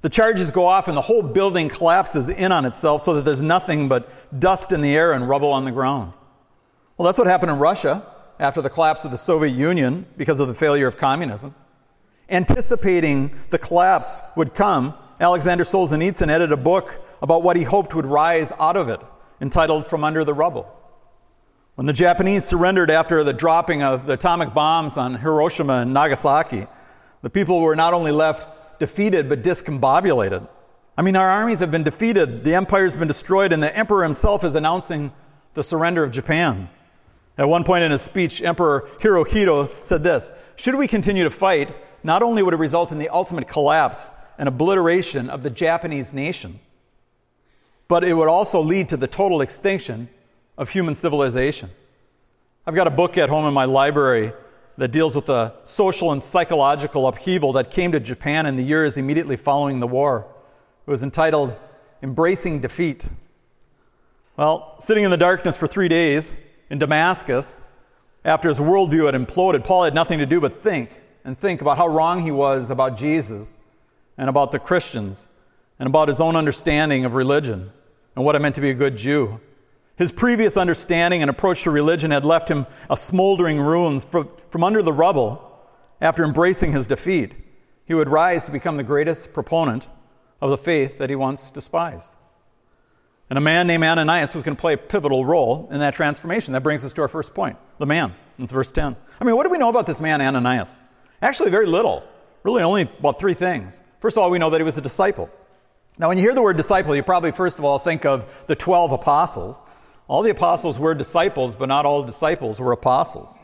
The 0.03 0.11
charges 0.11 0.51
go 0.51 0.67
off 0.67 0.87
and 0.87 0.99
the 0.99 1.09
whole 1.09 1.23
building 1.23 1.71
collapses 1.71 2.29
in 2.29 2.53
on 2.53 2.67
itself 2.67 3.01
so 3.01 3.15
that 3.15 3.25
there's 3.25 3.41
nothing 3.41 3.89
but 3.89 4.39
dust 4.39 4.71
in 4.71 4.83
the 4.83 4.95
air 4.95 5.15
and 5.15 5.27
rubble 5.27 5.51
on 5.51 5.65
the 5.65 5.73
ground. 5.73 6.13
Well, 6.99 7.07
that's 7.07 7.17
what 7.17 7.27
happened 7.27 7.53
in 7.53 7.59
Russia 7.59 8.07
after 8.39 8.61
the 8.61 8.69
collapse 8.69 9.03
of 9.07 9.13
the 9.13 9.17
Soviet 9.17 9.55
Union 9.55 10.05
because 10.19 10.41
of 10.41 10.49
the 10.49 10.55
failure 10.55 10.87
of 10.87 10.99
communism. 10.99 11.55
Anticipating 12.29 13.31
the 13.51 13.59
collapse 13.59 14.21
would 14.35 14.55
come, 14.55 14.95
Alexander 15.21 15.65
Solzhenitsyn 15.65 16.29
edited 16.29 16.53
a 16.53 16.57
book 16.57 17.01
about 17.23 17.43
what 17.43 17.57
he 17.57 17.63
hoped 17.63 17.95
would 17.95 18.07
rise 18.07 18.53
out 18.59 18.77
of 18.77 18.89
it, 18.89 19.01
entitled 19.41 19.87
From 19.87 20.05
Under 20.05 20.25
the 20.25 20.35
Rubble. 20.35 20.73
When 21.77 21.87
the 21.87 21.93
Japanese 21.93 22.45
surrendered 22.45 22.91
after 22.91 23.23
the 23.23 23.33
dropping 23.33 23.83
of 23.83 24.07
the 24.07 24.15
atomic 24.15 24.55
bombs 24.55 24.97
on 24.97 25.17
Hiroshima 25.17 25.83
and 25.83 25.95
Nagasaki, 25.95 26.67
the 27.23 27.31
people 27.31 27.61
were 27.61 27.77
not 27.77 27.95
only 27.95 28.13
left 28.13 28.79
defeated 28.79 29.29
but 29.29 29.43
discombobulated. 29.43 30.49
I 30.99 31.03
mean, 31.03 31.17
our 31.17 31.29
armies 31.29 31.61
have 31.61 31.71
been 31.71 31.85
defeated, 31.85 32.45
the 32.45 32.55
empire's 32.55 32.97
been 32.97 33.09
destroyed, 33.09 33.53
and 33.53 33.63
the 33.63 33.77
emperor 33.77 34.03
himself 34.03 34.43
is 34.43 34.55
announcing 34.55 35.13
the 35.55 35.63
surrender 35.63 36.03
of 36.03 36.13
Japan. 36.13 36.71
At 37.39 37.49
one 37.49 37.65
point 37.65 37.85
in 37.85 37.91
his 37.91 38.03
speech, 38.03 38.41
Emperor 38.43 38.89
Hirohito 39.01 39.85
said 39.85 40.03
this 40.03 40.33
Should 40.57 40.77
we 40.77 40.89
continue 40.89 41.25
to 41.25 41.31
fight, 41.31 41.77
not 42.07 42.23
only 42.23 42.41
would 42.41 42.55
it 42.55 42.59
result 42.59 42.93
in 42.93 42.99
the 42.99 43.09
ultimate 43.09 43.49
collapse 43.49 44.13
and 44.39 44.49
obliteration 44.49 45.29
of 45.29 45.43
the 45.43 45.51
Japanese 45.51 46.15
nation, 46.15 46.61
but 47.89 48.05
it 48.05 48.15
would 48.15 48.29
also 48.29 48.61
lead 48.61 48.89
to 48.89 48.97
the 48.97 49.09
total 49.09 49.41
extinction 49.41 50.09
of 50.57 50.71
human 50.71 50.95
civilization. 50.95 51.69
I've 52.65 52.77
got 52.77 52.87
a 52.87 52.93
book 52.93 53.19
at 53.19 53.29
home 53.29 53.45
in 53.45 53.53
my 53.53 53.65
library 53.65 54.33
that 54.79 54.93
deals 54.93 55.17
with 55.17 55.27
the 55.27 55.53
social 55.65 56.13
and 56.13 56.23
psychological 56.23 57.09
upheaval 57.09 57.53
that 57.55 57.73
came 57.73 57.91
to 57.91 57.99
Japan 57.99 58.47
in 58.47 58.55
the 58.55 58.63
years 58.63 58.97
immediately 58.97 59.37
following 59.37 59.81
the 59.81 59.89
war. 59.89 60.29
It 60.87 60.91
was 60.91 61.03
entitled 61.03 61.57
Embracing 62.05 62.61
Defeat. 62.61 63.07
Well, 64.37 64.77
sitting 64.79 65.03
in 65.03 65.11
the 65.11 65.17
darkness 65.17 65.57
for 65.57 65.67
three 65.67 65.89
days 65.89 66.35
in 66.71 66.79
Damascus, 66.79 67.61
after 68.25 68.49
his 68.49 68.61
worldview 68.61 69.13
had 69.13 69.21
imploded, 69.21 69.65
Paul 69.65 69.83
had 69.83 69.95
nothing 69.95 70.21
to 70.21 70.27
do 70.27 70.41
but 70.41 70.57
think 70.57 71.01
and 71.27 71.37
think 71.37 71.61
about 71.61 71.77
how 71.77 71.89
wrong 71.89 72.23
he 72.23 72.31
was 72.31 72.71
about 72.71 72.97
Jesus 72.97 73.53
and 74.17 74.31
about 74.31 74.53
the 74.53 74.61
Christians 74.61 75.27
and 75.77 75.89
about 75.89 76.07
his 76.07 76.21
own 76.21 76.37
understanding 76.37 77.05
of 77.05 77.15
religion 77.15 77.73
and 78.15 78.25
what 78.25 78.37
it 78.37 78.41
meant 78.41 78.55
to 78.55 78.61
be 78.61 78.71
a 78.71 78.75
good 78.75 78.97
Jew. 78.97 79.41
His 79.97 80.13
previous 80.13 80.57
understanding 80.57 81.23
and 81.23 81.29
approach 81.29 81.65
to 81.65 81.71
religion 81.71 82.13
had 82.13 82.25
left 82.25 82.49
him 82.49 82.67
a 82.89 82.97
smoldering 82.97 83.61
ruins 83.61 84.05
from, 84.05 84.29
under 84.63 84.83
the 84.83 84.93
rubble 84.93 85.43
after 86.01 86.23
embracing 86.23 86.71
his 86.71 86.87
defeat. 86.87 87.33
He 87.85 87.95
would 87.95 88.09
rise 88.09 88.47
to 88.47 88.53
become 88.53 88.77
the 88.77 88.85
greatest 88.85 89.33
proponent 89.33 89.89
of 90.41 90.51
the 90.51 90.59
faith 90.59 90.97
that 90.99 91.11
he 91.11 91.17
once 91.17 91.51
despised. 91.51 92.13
And 93.29 93.37
a 93.37 93.43
man 93.43 93.67
named 93.67 93.83
Ananias 93.83 94.33
was 94.33 94.45
going 94.45 94.57
to 94.57 94.61
play 94.61 94.75
a 94.75 94.79
pivotal 94.79 95.25
role 95.25 95.69
in 95.73 95.81
that 95.81 95.95
transformation. 95.95 96.53
That 96.53 96.63
brings 96.63 96.85
us 96.85 96.93
to 96.93 97.03
our 97.03 97.09
first 97.09 97.35
point 97.35 97.59
the 97.79 97.87
man. 97.87 98.15
It's 98.39 98.53
verse 98.53 98.71
10. 98.71 98.95
I 99.21 99.25
mean, 99.25 99.35
what 99.35 99.43
do 99.43 99.51
we 99.51 99.59
know 99.59 99.71
about 99.71 99.87
this 99.87 100.01
man, 100.01 100.21
Ananias? 100.21 100.83
Actually, 101.23 101.51
very 101.51 101.67
little. 101.67 102.05
Really, 102.43 102.63
only 102.63 102.83
about 102.83 103.19
three 103.19 103.35
things. 103.35 103.81
First 104.01 104.17
of 104.17 104.23
all, 104.23 104.31
we 104.31 104.39
know 104.39 104.51
that 104.51 104.61
he 104.61 104.65
was 104.65 104.79
a 104.79 104.83
disciple. 104.83 105.31
Now, 105.99 106.09
when 106.09 106.19
you 106.19 106.25
hear 106.25 106.35
the 106.35 106.43
word 106.43 106.57
disciple, 106.57 106.95
you 106.95 107.03
probably 107.03 107.33
first 107.33 107.59
of 107.59 107.65
all 107.65 107.79
think 107.79 108.05
of 108.05 108.45
the 108.47 108.55
12 108.55 108.93
apostles. 108.93 109.63
All 110.09 110.23
the 110.23 110.31
apostles 110.31 110.79
were 110.79 110.95
disciples, 110.95 111.57
but 111.57 111.69
not 111.69 111.87
all 111.87 112.03
disciples 112.03 112.61
were 112.61 112.73
apostles. 112.73 113.41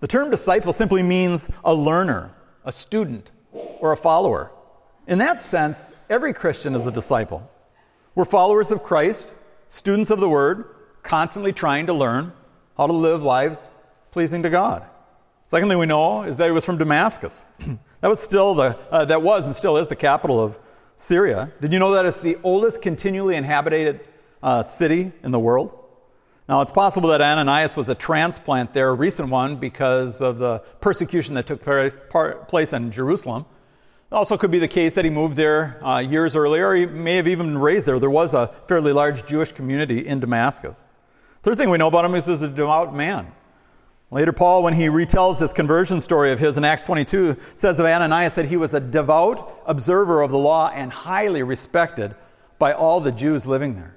The 0.00 0.08
term 0.08 0.30
disciple 0.30 0.72
simply 0.72 1.02
means 1.02 1.48
a 1.64 1.72
learner, 1.72 2.34
a 2.64 2.72
student, 2.72 3.30
or 3.52 3.92
a 3.92 3.96
follower. 3.96 4.52
In 5.06 5.18
that 5.18 5.38
sense, 5.38 5.94
every 6.10 6.34
Christian 6.34 6.74
is 6.74 6.86
a 6.86 6.92
disciple. 6.92 7.48
We're 8.14 8.24
followers 8.24 8.72
of 8.72 8.82
Christ, 8.82 9.32
students 9.68 10.10
of 10.10 10.20
the 10.20 10.28
Word, 10.28 10.66
constantly 11.02 11.52
trying 11.52 11.86
to 11.86 11.92
learn 11.92 12.32
how 12.76 12.86
to 12.86 12.92
live 12.92 13.22
lives 13.22 13.70
pleasing 14.10 14.42
to 14.42 14.50
God. 14.50 14.88
Second 15.52 15.68
thing 15.68 15.76
we 15.76 15.84
know 15.84 16.22
is 16.22 16.38
that 16.38 16.46
he 16.46 16.50
was 16.50 16.64
from 16.64 16.78
Damascus. 16.78 17.44
that 18.00 18.08
was 18.08 18.22
still 18.22 18.54
the 18.54 18.78
uh, 18.90 19.04
that 19.04 19.20
was 19.20 19.44
and 19.44 19.54
still 19.54 19.76
is 19.76 19.86
the 19.86 19.94
capital 19.94 20.42
of 20.42 20.58
Syria. 20.96 21.52
Did 21.60 21.74
you 21.74 21.78
know 21.78 21.92
that 21.92 22.06
it's 22.06 22.20
the 22.20 22.38
oldest 22.42 22.80
continually 22.80 23.36
inhabited 23.36 24.00
uh, 24.42 24.62
city 24.62 25.12
in 25.22 25.30
the 25.30 25.38
world? 25.38 25.78
Now, 26.48 26.62
it's 26.62 26.70
possible 26.70 27.10
that 27.10 27.20
Ananias 27.20 27.76
was 27.76 27.90
a 27.90 27.94
transplant 27.94 28.72
there, 28.72 28.88
a 28.88 28.94
recent 28.94 29.28
one, 29.28 29.56
because 29.56 30.22
of 30.22 30.38
the 30.38 30.60
persecution 30.80 31.34
that 31.34 31.46
took 31.46 31.62
place 32.48 32.72
in 32.72 32.90
Jerusalem. 32.90 33.44
It 34.10 34.14
also 34.14 34.38
could 34.38 34.50
be 34.50 34.58
the 34.58 34.68
case 34.68 34.94
that 34.94 35.04
he 35.04 35.10
moved 35.10 35.36
there 35.36 35.86
uh, 35.86 35.98
years 35.98 36.34
earlier, 36.34 36.72
he 36.72 36.86
may 36.86 37.16
have 37.16 37.28
even 37.28 37.48
been 37.48 37.58
raised 37.58 37.86
there. 37.86 38.00
There 38.00 38.08
was 38.08 38.32
a 38.32 38.46
fairly 38.68 38.94
large 38.94 39.26
Jewish 39.26 39.52
community 39.52 39.98
in 39.98 40.18
Damascus. 40.18 40.88
Third 41.42 41.58
thing 41.58 41.68
we 41.68 41.76
know 41.76 41.88
about 41.88 42.06
him 42.06 42.14
is 42.14 42.24
he's 42.24 42.40
a 42.40 42.48
devout 42.48 42.94
man. 42.94 43.32
Later, 44.12 44.34
Paul, 44.34 44.62
when 44.62 44.74
he 44.74 44.88
retells 44.88 45.40
this 45.40 45.54
conversion 45.54 45.98
story 45.98 46.32
of 46.32 46.38
his 46.38 46.58
in 46.58 46.64
Acts 46.64 46.84
22, 46.84 47.34
says 47.54 47.80
of 47.80 47.86
Ananias 47.86 48.34
that 48.34 48.44
he 48.44 48.58
was 48.58 48.74
a 48.74 48.80
devout 48.80 49.62
observer 49.64 50.20
of 50.20 50.30
the 50.30 50.36
law 50.36 50.68
and 50.68 50.92
highly 50.92 51.42
respected 51.42 52.14
by 52.58 52.74
all 52.74 53.00
the 53.00 53.10
Jews 53.10 53.46
living 53.46 53.74
there. 53.74 53.96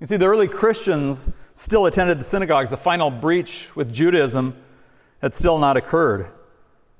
You 0.00 0.06
see, 0.06 0.18
the 0.18 0.26
early 0.26 0.48
Christians 0.48 1.30
still 1.54 1.86
attended 1.86 2.20
the 2.20 2.24
synagogues. 2.24 2.68
The 2.68 2.76
final 2.76 3.10
breach 3.10 3.74
with 3.74 3.90
Judaism 3.90 4.54
had 5.22 5.32
still 5.32 5.58
not 5.58 5.78
occurred. 5.78 6.30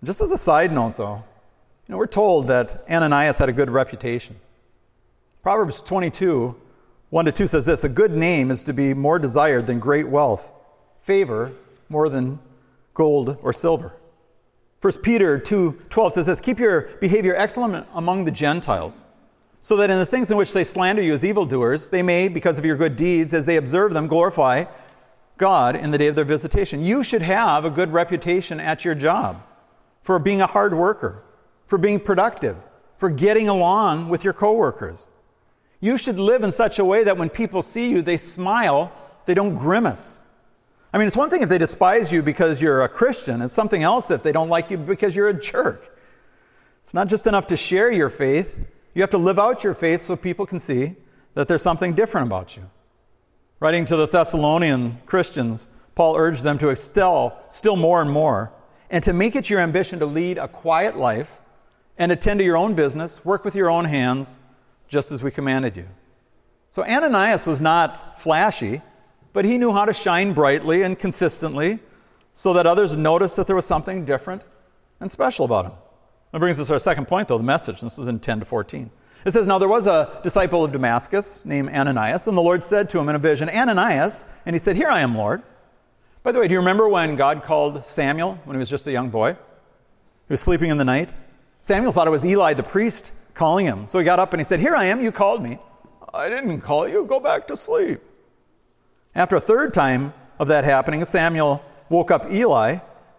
Just 0.03 0.23
as 0.23 0.31
a 0.31 0.39
side 0.39 0.73
note, 0.73 0.97
though, 0.97 1.25
you 1.87 1.93
know, 1.93 1.99
we're 1.99 2.07
told 2.07 2.47
that 2.47 2.83
Ananias 2.89 3.37
had 3.37 3.51
a 3.51 3.53
good 3.53 3.69
reputation. 3.69 4.37
Proverbs 5.43 5.83
22, 5.83 6.57
1 7.11 7.25
to 7.27 7.33
2 7.33 7.47
says 7.47 7.67
this 7.67 7.85
A 7.85 7.91
good 7.91 8.13
name 8.13 8.51
is 8.51 8.63
to 8.63 8.73
be 8.73 8.95
more 8.95 9.19
desired 9.19 9.67
than 9.67 9.79
great 9.79 10.09
wealth, 10.09 10.51
favor 10.99 11.53
more 11.93 12.09
than 12.09 12.41
gold 12.95 13.37
or 13.43 13.53
silver. 13.53 13.95
1 14.81 14.95
Peter 15.03 15.39
2 15.39 15.83
12 15.91 16.13
says 16.15 16.27
this 16.27 16.41
Keep 16.41 16.59
your 16.59 16.83
behavior 17.01 17.37
excellent 17.37 17.87
among 17.95 18.25
the 18.25 18.33
Gentiles, 18.33 19.03
so 19.61 19.77
that 19.77 19.91
in 19.91 19.99
the 19.99 20.07
things 20.07 20.31
in 20.31 20.37
which 20.37 20.53
they 20.53 20.65
slander 20.65 21.03
you 21.03 21.15
as 21.15 21.25
evildoers, 21.25 21.91
they 21.91 22.03
may, 22.03 22.27
because 22.27 22.59
of 22.59 22.65
your 22.65 22.77
good 22.77 22.97
deeds, 22.97 23.33
as 23.33 23.47
they 23.47 23.57
observe 23.57 23.93
them, 23.93 24.09
glorify 24.09 24.65
God 25.37 25.77
in 25.77 25.93
the 25.93 25.99
day 25.99 26.09
of 26.09 26.17
their 26.17 26.25
visitation. 26.25 26.83
You 26.83 27.05
should 27.05 27.23
have 27.23 27.65
a 27.65 27.71
good 27.71 27.93
reputation 27.93 28.59
at 28.59 28.85
your 28.85 28.95
job 28.95 29.47
for 30.01 30.19
being 30.19 30.41
a 30.41 30.47
hard 30.47 30.75
worker, 30.75 31.25
for 31.67 31.79
being 31.79 32.01
productive, 32.01 32.57
for 32.97 33.11
getting 33.11 33.49
along 33.49 34.09
with 34.09 34.25
your 34.25 34.33
coworkers. 34.33 35.09
You 35.79 35.97
should 35.97 36.19
live 36.19 36.43
in 36.43 36.53
such 36.53 36.79
a 36.79 36.85
way 36.85 37.05
that 37.05 37.19
when 37.19 37.29
people 37.29 37.63
see 37.63 37.91
you, 37.91 38.03
they 38.03 38.17
smile, 38.17 38.93
they 39.27 39.35
don't 39.35 39.55
grimace. 39.55 40.21
I 40.93 40.99
mean, 40.99 41.09
it's 41.09 41.17
one 41.17 41.31
thing 41.31 41.43
if 41.43 41.49
they 41.49 41.59
despise 41.59 42.13
you 42.13 42.23
because 42.23 42.61
you're 42.61 42.83
a 42.83 42.89
Christian, 42.89 43.41
it's 43.41 43.55
something 43.55 43.83
else 43.83 44.11
if 44.11 44.23
they 44.23 44.33
don't 44.33 44.51
like 44.51 44.71
you 44.71 44.77
because 44.77 45.17
you're 45.17 45.29
a 45.29 45.39
jerk. 45.39 45.99
It's 46.83 46.93
not 46.93 47.09
just 47.09 47.27
enough 47.27 47.47
to 47.47 47.57
share 47.57 47.91
your 47.91 48.11
faith, 48.11 48.67
you 48.95 49.03
have 49.03 49.11
to 49.11 49.19
live 49.19 49.39
out 49.39 49.65
your 49.65 49.73
faith 49.73 50.03
so 50.03 50.17
people 50.17 50.45
can 50.45 50.59
see 50.59 50.97
that 51.35 51.49
there's 51.49 51.63
something 51.63 51.95
different 51.95 52.27
about 52.27 52.57
you. 52.57 52.69
Writing 53.59 53.87
to 53.87 53.97
the 53.97 54.07
Thessalonian 54.07 54.99
Christians, 55.07 55.67
Paul 55.95 56.17
urged 56.17 56.43
them 56.43 56.59
to 56.59 56.69
excel 56.69 57.43
still 57.49 57.77
more 57.77 58.03
and 58.03 58.11
more 58.11 58.53
and 58.91 59.03
to 59.05 59.15
make 59.15 59.35
it 59.35 59.49
your 59.49 59.61
ambition 59.61 59.99
to 60.01 60.07
lead 60.07 60.37
a 60.37 60.49
quiet 60.49 60.97
life 60.99 61.39
and 61.97 62.13
attend 62.13 62.41
to 62.41 62.45
your 62.45 62.57
own 62.57 62.75
business, 62.75 63.25
work 63.25 63.45
with 63.45 63.55
your 63.55 63.71
own 63.71 63.87
hands, 63.87 64.41
just 64.89 65.11
as 65.11 65.23
we 65.23 65.31
commanded 65.31 65.77
you. 65.77 65.87
So 66.69 66.85
Ananias 66.85 67.47
was 67.47 67.61
not 67.61 68.21
flashy, 68.21 68.83
but 69.33 69.45
he 69.45 69.59
knew 69.59 69.73
how 69.73 69.85
to 69.85 69.95
shine 69.95 70.33
brightly 70.33 70.83
and 70.83 70.99
consistently 70.99 71.81
so 72.35 72.53
that 72.53 72.67
others 72.67 72.97
noticed 72.97 73.37
that 73.37 73.47
there 73.47 73.57
was 73.57 73.67
something 73.67 74.05
different 74.05 74.45
and 75.01 75.11
special 75.11 75.45
about 75.45 75.67
him. 75.67 75.73
That 76.33 76.39
brings 76.39 76.59
us 76.59 76.69
to 76.69 76.73
our 76.75 76.79
second 76.79 77.09
point, 77.09 77.29
though, 77.29 77.39
the 77.39 77.45
message. 77.45 77.81
This 77.81 77.99
is 77.99 78.09
in 78.09 78.21
10 78.21 78.41
to 78.41 78.45
14. 78.45 78.91
It 79.25 79.33
says, 79.33 79.47
Now 79.47 79.59
there 79.59 79.69
was 79.69 79.87
a 79.87 80.21
disciple 80.23 80.65
of 80.65 80.73
Damascus 80.73 81.45
named 81.45 81.69
Ananias, 81.69 82.27
and 82.27 82.37
the 82.37 82.43
Lord 82.43 82.65
said 82.65 82.89
to 82.91 82.99
him 82.99 83.09
in 83.09 83.15
a 83.15 83.19
vision, 83.19 83.49
Ananias, 83.49 84.25
and 84.47 84.55
he 84.55 84.61
said, 84.61 84.77
Here 84.77 84.89
I 84.89 85.01
am, 85.01 85.15
Lord. 85.15 85.43
By 86.23 86.33
the 86.33 86.39
way, 86.39 86.49
do 86.49 86.53
you 86.53 86.61
remember 86.61 86.89
when 86.89 87.17
God 87.17 87.43
called 87.43 87.87
Samuel 87.87 88.39
when 88.45 88.57
he 88.57 88.61
was 88.61 88.71
just 88.71 88.87
a 88.87 88.93
young 88.93 89.11
boy? 89.11 89.33
He 89.33 90.33
was 90.33 90.41
sleeping 90.41 90.71
in 90.71 90.79
the 90.79 90.85
night. 90.85 91.11
Samuel 91.61 91.93
thought 91.93 92.07
it 92.07 92.11
was 92.11 92.25
Eli 92.25 92.55
the 92.55 92.63
priest 92.63 93.13
calling 93.35 93.67
him. 93.67 93.87
So 93.89 93.99
he 93.99 94.05
got 94.05 94.19
up 94.19 94.33
and 94.33 94.41
he 94.41 94.45
said, 94.45 94.61
Here 94.61 94.75
I 94.75 94.87
am, 94.87 95.03
you 95.03 95.13
called 95.13 95.43
me. 95.43 95.59
I 96.15 96.29
didn't 96.29 96.61
call 96.61 96.89
you, 96.89 97.05
go 97.05 97.21
back 97.21 97.47
to 97.49 97.57
sleep. 97.57 98.01
After 99.15 99.37
a 99.37 99.41
third 99.41 99.75
time 99.75 100.15
of 100.39 100.49
that 100.49 100.65
happening, 100.65 101.05
Samuel 101.05 101.65
woke 101.89 102.11
up 102.11 102.31
Eli, 102.31 102.79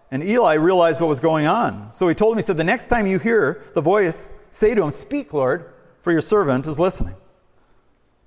and 0.09 0.23
Eli 0.23 0.53
realized 0.53 1.01
what 1.01 1.07
was 1.07 1.19
going 1.19 1.47
on. 1.47 1.91
So 1.91 2.07
he 2.07 2.15
told 2.15 2.33
him, 2.33 2.37
He 2.39 2.43
said, 2.43 2.57
The 2.57 2.63
next 2.63 2.87
time 2.87 3.07
you 3.07 3.19
hear 3.19 3.63
the 3.73 3.81
voice, 3.81 4.29
say 4.49 4.73
to 4.73 4.83
him, 4.83 4.91
Speak, 4.91 5.33
Lord, 5.33 5.71
for 6.01 6.11
your 6.11 6.21
servant 6.21 6.67
is 6.67 6.79
listening. 6.79 7.15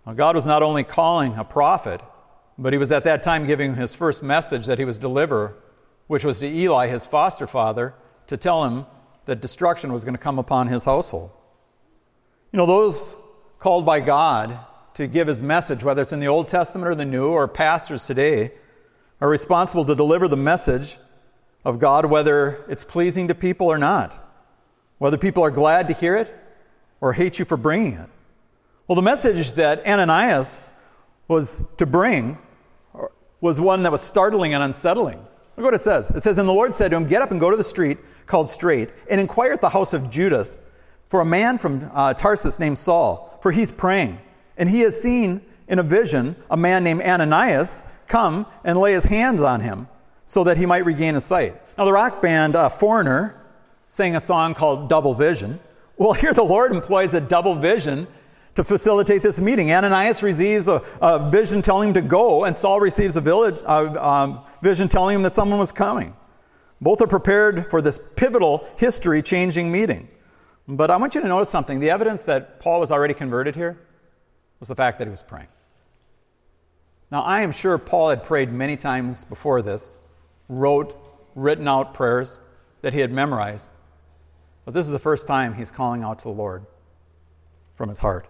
Now, 0.07 0.15
God 0.15 0.37
was 0.37 0.47
not 0.47 0.63
only 0.63 0.85
calling 0.85 1.37
a 1.37 1.45
prophet, 1.45 2.01
but 2.57 2.73
he 2.73 2.79
was 2.79 2.93
at 2.93 3.05
that 3.05 3.23
time 3.23 3.47
giving 3.47 3.75
his 3.75 3.95
first 3.95 4.23
message 4.23 4.67
that 4.67 4.79
he 4.79 4.85
was 4.85 4.99
deliver, 4.99 5.55
which 6.07 6.25
was 6.25 6.39
to 6.39 6.47
Eli, 6.47 6.87
his 6.87 7.07
foster 7.07 7.47
father, 7.47 7.95
to 8.29 8.37
tell 8.37 8.65
him 8.65 8.87
that 9.27 9.41
destruction 9.41 9.93
was 9.93 10.05
going 10.05 10.15
to 10.15 10.23
come 10.23 10.39
upon 10.39 10.69
his 10.69 10.85
household. 10.85 11.33
You 12.53 12.59
know, 12.59 12.67
those 12.67 13.17
called 13.59 13.85
by 13.85 14.01
God 14.01 14.59
to 14.97 15.07
give 15.07 15.29
his 15.29 15.43
message, 15.43 15.85
whether 15.85 16.01
it's 16.01 16.13
in 16.13 16.21
the 16.21 16.27
Old 16.27 16.49
Testament 16.49 16.89
or 16.89 16.95
the 16.95 17.05
New, 17.05 17.29
or 17.29 17.47
pastors 17.47 18.07
today, 18.07 18.53
are 19.21 19.29
responsible 19.29 19.85
to 19.85 19.95
deliver 19.95 20.27
the 20.27 20.39
message 20.39 20.97
of 21.67 21.79
God, 21.79 22.07
whether 22.07 22.65
it's 22.67 22.83
pleasing 22.83 23.29
to 23.29 23.35
people 23.35 23.67
or 23.67 23.77
not, 23.77 24.27
whether 24.97 25.19
people 25.19 25.45
are 25.45 25.51
glad 25.51 25.87
to 25.89 25.95
hear 25.95 26.17
it 26.17 26.35
or 26.99 27.13
hate 27.13 27.39
you 27.39 27.45
for 27.45 27.59
bringing 27.59 27.93
it. 27.93 28.09
Well, 28.89 28.97
the 28.97 29.03
message 29.03 29.53
that 29.53 29.87
Ananias 29.87 30.71
was 31.29 31.63
to 31.77 31.85
bring 31.85 32.39
was 33.43 33.61
one 33.61 33.83
that 33.83 33.93
was 33.93 34.01
startling 34.01 34.55
and 34.55 34.63
unsettling. 34.63 35.19
Look 35.59 35.67
what 35.67 35.75
it 35.75 35.83
says. 35.83 36.09
It 36.09 36.23
says, 36.23 36.39
And 36.39 36.49
the 36.49 36.55
Lord 36.55 36.75
said 36.75 36.93
to 36.93 36.97
him, 36.97 37.07
Get 37.07 37.21
up 37.21 37.31
and 37.31 37.39
go 37.39 37.51
to 37.51 37.57
the 37.57 37.65
street 37.65 37.99
called 38.25 38.49
Straight, 38.49 38.89
and 39.11 39.21
inquire 39.21 39.53
at 39.53 39.61
the 39.61 39.69
house 39.69 39.93
of 39.93 40.09
Judas 40.09 40.59
for 41.07 41.21
a 41.21 41.27
man 41.27 41.59
from 41.59 41.91
uh, 41.93 42.15
Tarsus 42.15 42.59
named 42.59 42.79
Saul, 42.79 43.39
for 43.43 43.53
he's 43.53 43.71
praying. 43.71 44.21
And 44.57 44.69
he 44.69 44.81
has 44.81 45.01
seen 45.01 45.43
in 45.69 45.79
a 45.79 45.83
vision 45.83 46.37
a 46.51 46.57
man 46.57 46.85
named 46.85 47.03
Ananias 47.03 47.83
come 48.07 48.47
and 48.65 48.79
lay 48.79 48.93
his 48.93 49.05
hands 49.05 49.43
on 49.43 49.61
him 49.61 49.89
so 50.25 50.45
that 50.45 50.57
he 50.57 50.67
might 50.67 50.85
regain 50.85 51.15
his 51.15 51.25
sight. 51.25 51.61
Now, 51.79 51.85
the 51.85 51.93
rock 51.93 52.23
band 52.23 52.57
uh, 52.57 52.69
Foreigner 52.69 53.41
sang 53.89 54.17
a 54.17 54.21
song 54.21 54.55
called 54.55 54.89
Double 54.89 55.15
Vision. 55.15 55.61
Well, 55.97 56.13
here 56.13 56.33
the 56.33 56.43
Lord 56.43 56.73
employs 56.73 57.15
a 57.15 57.21
double 57.21 57.55
vision 57.55 58.07
to 58.55 58.65
facilitate 58.65 59.23
this 59.23 59.41
meeting. 59.41 59.71
Ananias 59.71 60.23
receives 60.23 60.67
a, 60.67 60.83
a 61.01 61.31
vision 61.31 61.63
telling 61.63 61.89
him 61.89 61.95
to 61.95 62.01
go, 62.03 62.45
and 62.45 62.57
Saul 62.57 62.81
receives 62.81 63.17
a 63.17 63.21
village, 63.21 63.57
uh, 63.65 63.95
um, 64.01 64.41
vision 64.63 64.89
telling 64.89 65.17
him 65.17 65.23
that 65.23 65.35
someone 65.35 65.59
was 65.59 65.73
coming. 65.73 66.17
Both 66.81 67.01
are 67.01 67.07
prepared 67.07 67.71
for 67.71 67.81
this 67.81 68.01
pivotal, 68.17 68.67
history 68.77 69.23
changing 69.23 69.71
meeting. 69.71 70.09
But 70.69 70.91
I 70.91 70.97
want 70.97 71.15
you 71.15 71.21
to 71.21 71.29
notice 71.29 71.49
something. 71.49 71.81
The 71.81 71.91
evidence 71.91 72.25
that 72.25 72.61
Paul 72.61 72.81
was 72.81 72.91
already 72.91 73.15
converted 73.15 73.55
here 73.55 73.79
was 74.61 74.69
the 74.69 74.75
fact 74.75 74.99
that 74.99 75.07
he 75.07 75.11
was 75.11 75.23
praying. 75.23 75.49
Now, 77.11 77.23
I 77.23 77.43
am 77.43 77.53
sure 77.53 77.79
Paul 77.79 78.11
had 78.11 78.23
prayed 78.23 78.53
many 78.53 78.77
times 78.77 79.25
before 79.25 79.63
this, 79.63 79.97
wrote, 80.49 80.97
written 81.35 81.69
out 81.69 81.95
prayers 81.95 82.41
that 82.83 82.93
he 82.93 83.01
had 83.01 83.13
memorized. 83.13 83.71
But 84.65 84.75
this 84.75 84.87
is 84.87 84.93
the 84.93 84.99
first 84.99 85.27
time 85.27 85.55
he's 85.55 85.71
calling 85.71 86.03
out 86.03 86.19
to 86.19 86.25
the 86.25 86.31
Lord 86.31 86.67
from 87.75 87.89
his 87.89 88.01
heart. 88.01 88.27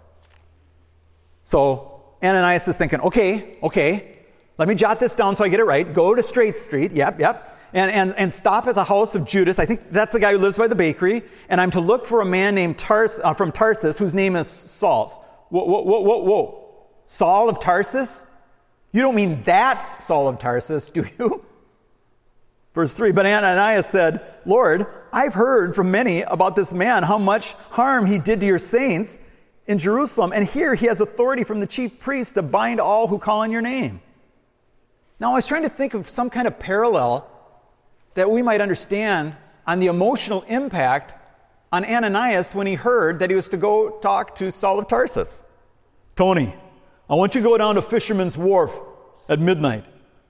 So 1.45 2.03
Ananias 2.23 2.69
is 2.69 2.77
thinking, 2.77 3.01
okay, 3.01 3.57
okay, 3.63 4.19
let 4.59 4.69
me 4.69 4.75
jot 4.75 5.01
this 5.01 5.15
down 5.15 5.37
so 5.37 5.45
I 5.45 5.49
get 5.49 5.61
it 5.61 5.65
right. 5.65 5.91
Go 5.91 6.15
to 6.15 6.23
Straight 6.23 6.57
Street, 6.57 6.93
yep, 6.93 7.19
yep, 7.19 7.59
and, 7.73 7.91
and, 7.91 8.15
and 8.19 8.33
stop 8.33 8.67
at 8.67 8.75
the 8.75 8.85
house 8.85 9.15
of 9.15 9.25
Judas. 9.25 9.59
I 9.59 9.67
think 9.67 9.91
that's 9.91 10.13
the 10.13 10.21
guy 10.21 10.33
who 10.33 10.39
lives 10.39 10.57
by 10.57 10.67
the 10.67 10.75
bakery. 10.75 11.23
And 11.49 11.61
I'm 11.61 11.71
to 11.71 11.81
look 11.81 12.05
for 12.05 12.21
a 12.21 12.27
man 12.27 12.55
named 12.55 12.79
Tars, 12.79 13.21
uh, 13.23 13.33
from 13.33 13.53
Tarsus 13.53 13.99
whose 13.99 14.13
name 14.15 14.37
is 14.37 14.49
Saul. 14.49 15.23
Whoa, 15.49 15.65
whoa, 15.65 15.83
whoa, 15.83 16.01
whoa, 16.01 16.19
whoa. 16.19 16.63
Saul 17.07 17.49
of 17.49 17.61
Tarsus? 17.61 18.27
You 18.93 19.03
don't 19.03 19.15
mean 19.15 19.43
that 19.45 20.03
Saul 20.03 20.29
of 20.29 20.39
Tarsus, 20.39 20.89
do 20.89 21.05
you? 21.19 21.45
Verse 22.75 22.95
3 22.95 23.13
But 23.13 23.27
Ananias 23.27 23.87
said, 23.87 24.23
Lord, 24.45 24.87
I've 25.13 25.35
heard 25.35 25.75
from 25.75 25.91
many 25.91 26.23
about 26.23 26.57
this 26.57 26.73
man, 26.73 27.05
how 27.05 27.19
much 27.19 27.53
harm 27.71 28.07
he 28.07 28.19
did 28.19 28.41
to 28.41 28.47
your 28.47 28.59
saints 28.59 29.19
in 29.67 29.79
Jerusalem, 29.79 30.33
and 30.35 30.47
here 30.47 30.75
he 30.75 30.87
has 30.87 31.01
authority 31.01 31.43
from 31.43 31.61
the 31.61 31.67
chief 31.67 31.99
priest 31.99 32.35
to 32.35 32.43
bind 32.43 32.81
all 32.81 33.09
who 33.09 33.19
call 33.19 33.41
on 33.41 33.51
your 33.51 33.63
name. 33.63 34.01
Now, 35.19 35.33
I 35.33 35.37
was 35.37 35.47
trying 35.47 35.63
to 35.63 35.69
think 35.69 35.95
of 35.95 36.09
some 36.09 36.29
kind 36.29 36.47
of 36.47 36.59
parallel 36.59 37.29
that 38.15 38.31
we 38.31 38.43
might 38.43 38.61
understand 38.61 39.37
on 39.67 39.81
the 39.81 39.87
emotional 39.87 40.43
impact 40.43 41.15
on 41.73 41.85
Ananias 41.85 42.55
when 42.55 42.67
he 42.67 42.75
heard 42.75 43.19
that 43.19 43.31
he 43.31 43.37
was 43.37 43.49
to 43.51 43.57
go 43.57 43.99
talk 44.01 44.35
to 44.37 44.51
Saul 44.53 44.79
of 44.79 44.89
Tarsus. 44.89 45.43
Tony, 46.15 46.55
I 47.11 47.15
want 47.15 47.35
you 47.35 47.41
to 47.43 47.49
go 47.49 47.59
down 47.59 47.75
to 47.75 47.83
Fisherman's 47.83 48.37
Wharf 48.37 48.77
at 49.29 49.39
midnight. 49.39 49.85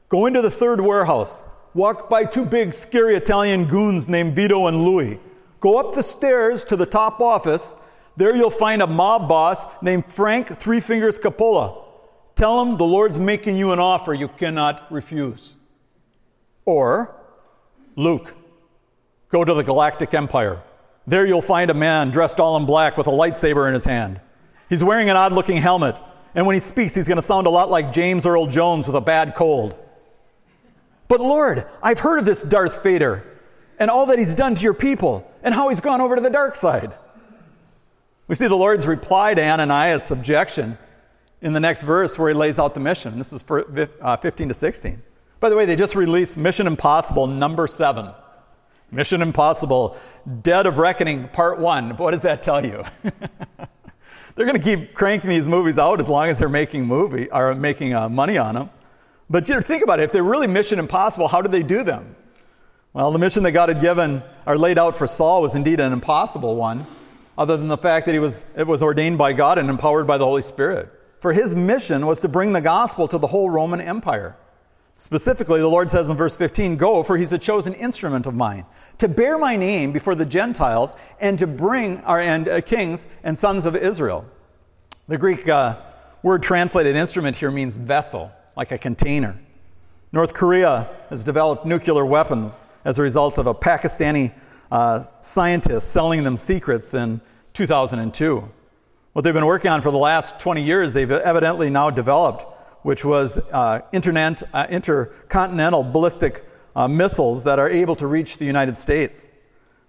Go 0.08 0.26
into 0.26 0.42
the 0.42 0.50
third 0.50 0.80
warehouse. 0.80 1.42
Walk 1.74 2.08
by 2.08 2.24
two 2.24 2.44
big, 2.44 2.72
scary 2.72 3.16
Italian 3.16 3.66
goons 3.66 4.08
named 4.08 4.34
Vito 4.34 4.66
and 4.66 4.84
Louis. 4.84 5.20
Go 5.60 5.78
up 5.78 5.94
the 5.94 6.02
stairs 6.02 6.64
to 6.64 6.76
the 6.76 6.86
top 6.86 7.20
office 7.20 7.76
there 8.16 8.34
you'll 8.34 8.50
find 8.50 8.80
a 8.80 8.86
mob 8.86 9.28
boss 9.28 9.64
named 9.82 10.06
Frank 10.06 10.58
Three 10.58 10.80
Fingers 10.80 11.18
Capola. 11.18 11.84
Tell 12.34 12.62
him 12.62 12.78
the 12.78 12.84
Lord's 12.84 13.18
making 13.18 13.56
you 13.56 13.72
an 13.72 13.78
offer 13.78 14.14
you 14.14 14.28
cannot 14.28 14.90
refuse. 14.90 15.56
Or, 16.64 17.14
Luke, 17.94 18.34
go 19.28 19.44
to 19.44 19.54
the 19.54 19.62
Galactic 19.62 20.14
Empire. 20.14 20.62
There 21.06 21.24
you'll 21.24 21.42
find 21.42 21.70
a 21.70 21.74
man 21.74 22.10
dressed 22.10 22.40
all 22.40 22.56
in 22.56 22.66
black 22.66 22.96
with 22.96 23.06
a 23.06 23.10
lightsaber 23.10 23.68
in 23.68 23.74
his 23.74 23.84
hand. 23.84 24.20
He's 24.68 24.82
wearing 24.82 25.08
an 25.08 25.16
odd 25.16 25.32
looking 25.32 25.58
helmet, 25.58 25.96
and 26.34 26.46
when 26.46 26.54
he 26.54 26.60
speaks, 26.60 26.94
he's 26.94 27.06
going 27.06 27.16
to 27.16 27.22
sound 27.22 27.46
a 27.46 27.50
lot 27.50 27.70
like 27.70 27.92
James 27.92 28.26
Earl 28.26 28.48
Jones 28.48 28.86
with 28.86 28.96
a 28.96 29.00
bad 29.00 29.34
cold. 29.34 29.74
But 31.08 31.20
Lord, 31.20 31.66
I've 31.82 32.00
heard 32.00 32.18
of 32.18 32.24
this 32.24 32.42
Darth 32.42 32.82
Vader 32.82 33.24
and 33.78 33.90
all 33.90 34.06
that 34.06 34.18
he's 34.18 34.34
done 34.34 34.54
to 34.56 34.62
your 34.62 34.74
people 34.74 35.30
and 35.42 35.54
how 35.54 35.68
he's 35.68 35.80
gone 35.80 36.00
over 36.00 36.16
to 36.16 36.20
the 36.20 36.30
dark 36.30 36.56
side. 36.56 36.94
We 38.26 38.34
see 38.34 38.48
the 38.48 38.56
Lord's 38.56 38.86
reply 38.86 39.34
to 39.34 39.44
Ananias' 39.44 40.10
objection 40.10 40.78
in 41.40 41.52
the 41.52 41.60
next 41.60 41.82
verse 41.82 42.18
where 42.18 42.28
he 42.28 42.34
lays 42.34 42.58
out 42.58 42.74
the 42.74 42.80
mission. 42.80 43.18
This 43.18 43.32
is 43.32 43.42
for, 43.42 43.64
uh, 44.00 44.16
15 44.16 44.48
to 44.48 44.54
16. 44.54 45.02
By 45.38 45.48
the 45.48 45.56
way, 45.56 45.64
they 45.64 45.76
just 45.76 45.94
released 45.94 46.36
Mission 46.36 46.66
Impossible 46.66 47.28
number 47.28 47.68
seven. 47.68 48.10
Mission 48.90 49.22
Impossible 49.22 49.96
Dead 50.42 50.66
of 50.66 50.78
Reckoning 50.78 51.28
Part 51.28 51.58
One. 51.58 51.96
What 51.96 52.12
does 52.12 52.22
that 52.22 52.42
tell 52.42 52.64
you? 52.64 52.84
they're 54.34 54.46
going 54.46 54.60
to 54.60 54.62
keep 54.62 54.94
cranking 54.94 55.30
these 55.30 55.48
movies 55.48 55.78
out 55.78 56.00
as 56.00 56.08
long 56.08 56.28
as 56.28 56.38
they're 56.38 56.48
making 56.48 56.86
movie 56.86 57.28
or 57.30 57.54
making 57.54 57.94
uh, 57.94 58.08
money 58.08 58.38
on 58.38 58.54
them. 58.54 58.70
But 59.28 59.46
think 59.46 59.82
about 59.82 59.98
it. 59.98 60.04
If 60.04 60.12
they're 60.12 60.22
really 60.22 60.46
Mission 60.46 60.78
Impossible, 60.78 61.28
how 61.28 61.42
did 61.42 61.50
they 61.50 61.62
do 61.62 61.82
them? 61.82 62.14
Well, 62.92 63.10
the 63.10 63.18
mission 63.18 63.42
that 63.42 63.52
God 63.52 63.68
had 63.68 63.80
given 63.80 64.22
or 64.46 64.56
laid 64.56 64.78
out 64.78 64.96
for 64.96 65.06
Saul 65.06 65.42
was 65.42 65.54
indeed 65.54 65.80
an 65.80 65.92
impossible 65.92 66.56
one, 66.56 66.86
other 67.36 67.56
than 67.56 67.68
the 67.68 67.76
fact 67.76 68.06
that 68.06 68.12
he 68.12 68.18
was, 68.18 68.42
it 68.56 68.66
was 68.66 68.82
ordained 68.82 69.18
by 69.18 69.34
God 69.34 69.58
and 69.58 69.68
empowered 69.68 70.06
by 70.06 70.16
the 70.16 70.24
Holy 70.24 70.40
Spirit. 70.40 70.88
For 71.20 71.34
his 71.34 71.54
mission 71.54 72.06
was 72.06 72.20
to 72.22 72.28
bring 72.28 72.52
the 72.52 72.62
gospel 72.62 73.06
to 73.08 73.18
the 73.18 73.26
whole 73.26 73.50
Roman 73.50 73.82
Empire. 73.82 74.36
Specifically, 74.98 75.60
the 75.60 75.68
Lord 75.68 75.90
says 75.90 76.08
in 76.08 76.16
verse 76.16 76.38
15, 76.38 76.76
Go, 76.76 77.02
for 77.02 77.18
he's 77.18 77.30
a 77.30 77.38
chosen 77.38 77.74
instrument 77.74 78.24
of 78.24 78.34
mine, 78.34 78.64
to 78.96 79.08
bear 79.08 79.36
my 79.36 79.54
name 79.54 79.92
before 79.92 80.14
the 80.14 80.24
Gentiles 80.24 80.96
and 81.20 81.38
to 81.38 81.46
bring 81.46 81.98
our 82.00 82.18
and, 82.18 82.48
uh, 82.48 82.62
kings 82.62 83.06
and 83.22 83.38
sons 83.38 83.66
of 83.66 83.76
Israel. 83.76 84.24
The 85.06 85.18
Greek 85.18 85.46
uh, 85.48 85.76
word 86.22 86.42
translated 86.42 86.96
instrument 86.96 87.36
here 87.36 87.50
means 87.50 87.76
vessel, 87.76 88.32
like 88.56 88.72
a 88.72 88.78
container. 88.78 89.38
North 90.12 90.32
Korea 90.32 90.88
has 91.10 91.24
developed 91.24 91.66
nuclear 91.66 92.06
weapons 92.06 92.62
as 92.86 92.98
a 92.98 93.02
result 93.02 93.36
of 93.36 93.46
a 93.46 93.52
Pakistani 93.52 94.32
uh, 94.72 95.04
scientist 95.20 95.92
selling 95.92 96.24
them 96.24 96.38
secrets 96.38 96.94
in 96.94 97.20
2002. 97.52 98.50
What 99.12 99.22
they've 99.22 99.34
been 99.34 99.44
working 99.44 99.70
on 99.70 99.82
for 99.82 99.90
the 99.90 99.98
last 99.98 100.40
20 100.40 100.62
years, 100.62 100.94
they've 100.94 101.10
evidently 101.10 101.68
now 101.68 101.90
developed 101.90 102.55
which 102.86 103.04
was 103.04 103.36
uh, 103.50 103.80
internet, 103.90 104.44
uh, 104.54 104.64
intercontinental 104.70 105.82
ballistic 105.82 106.44
uh, 106.76 106.86
missiles 106.86 107.42
that 107.42 107.58
are 107.58 107.68
able 107.68 107.96
to 107.96 108.06
reach 108.06 108.38
the 108.38 108.44
United 108.44 108.76
States. 108.76 109.28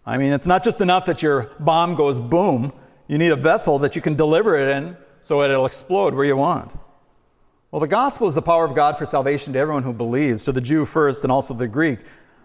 I 0.03 0.17
mean, 0.17 0.33
it's 0.33 0.47
not 0.47 0.63
just 0.63 0.81
enough 0.81 1.05
that 1.05 1.21
your 1.21 1.51
bomb 1.59 1.93
goes 1.93 2.19
boom, 2.19 2.73
you 3.07 3.19
need 3.19 3.31
a 3.31 3.35
vessel 3.35 3.77
that 3.79 3.95
you 3.95 4.01
can 4.01 4.15
deliver 4.15 4.55
it 4.57 4.75
in 4.75 4.97
so 5.21 5.43
it'll 5.43 5.67
explode 5.67 6.15
where 6.15 6.25
you 6.25 6.37
want. 6.37 6.75
Well, 7.69 7.81
the 7.81 7.87
gospel 7.87 8.27
is 8.29 8.33
the 8.33 8.41
power 8.41 8.65
of 8.65 8.73
God 8.73 8.97
for 8.97 9.05
salvation 9.05 9.53
to 9.53 9.59
everyone 9.59 9.83
who 9.83 9.93
believes, 9.93 10.43
to 10.45 10.51
the 10.51 10.59
Jew 10.59 10.83
first 10.83 11.23
and 11.23 11.31
also 11.31 11.53
the 11.53 11.67
Greek. 11.67 11.99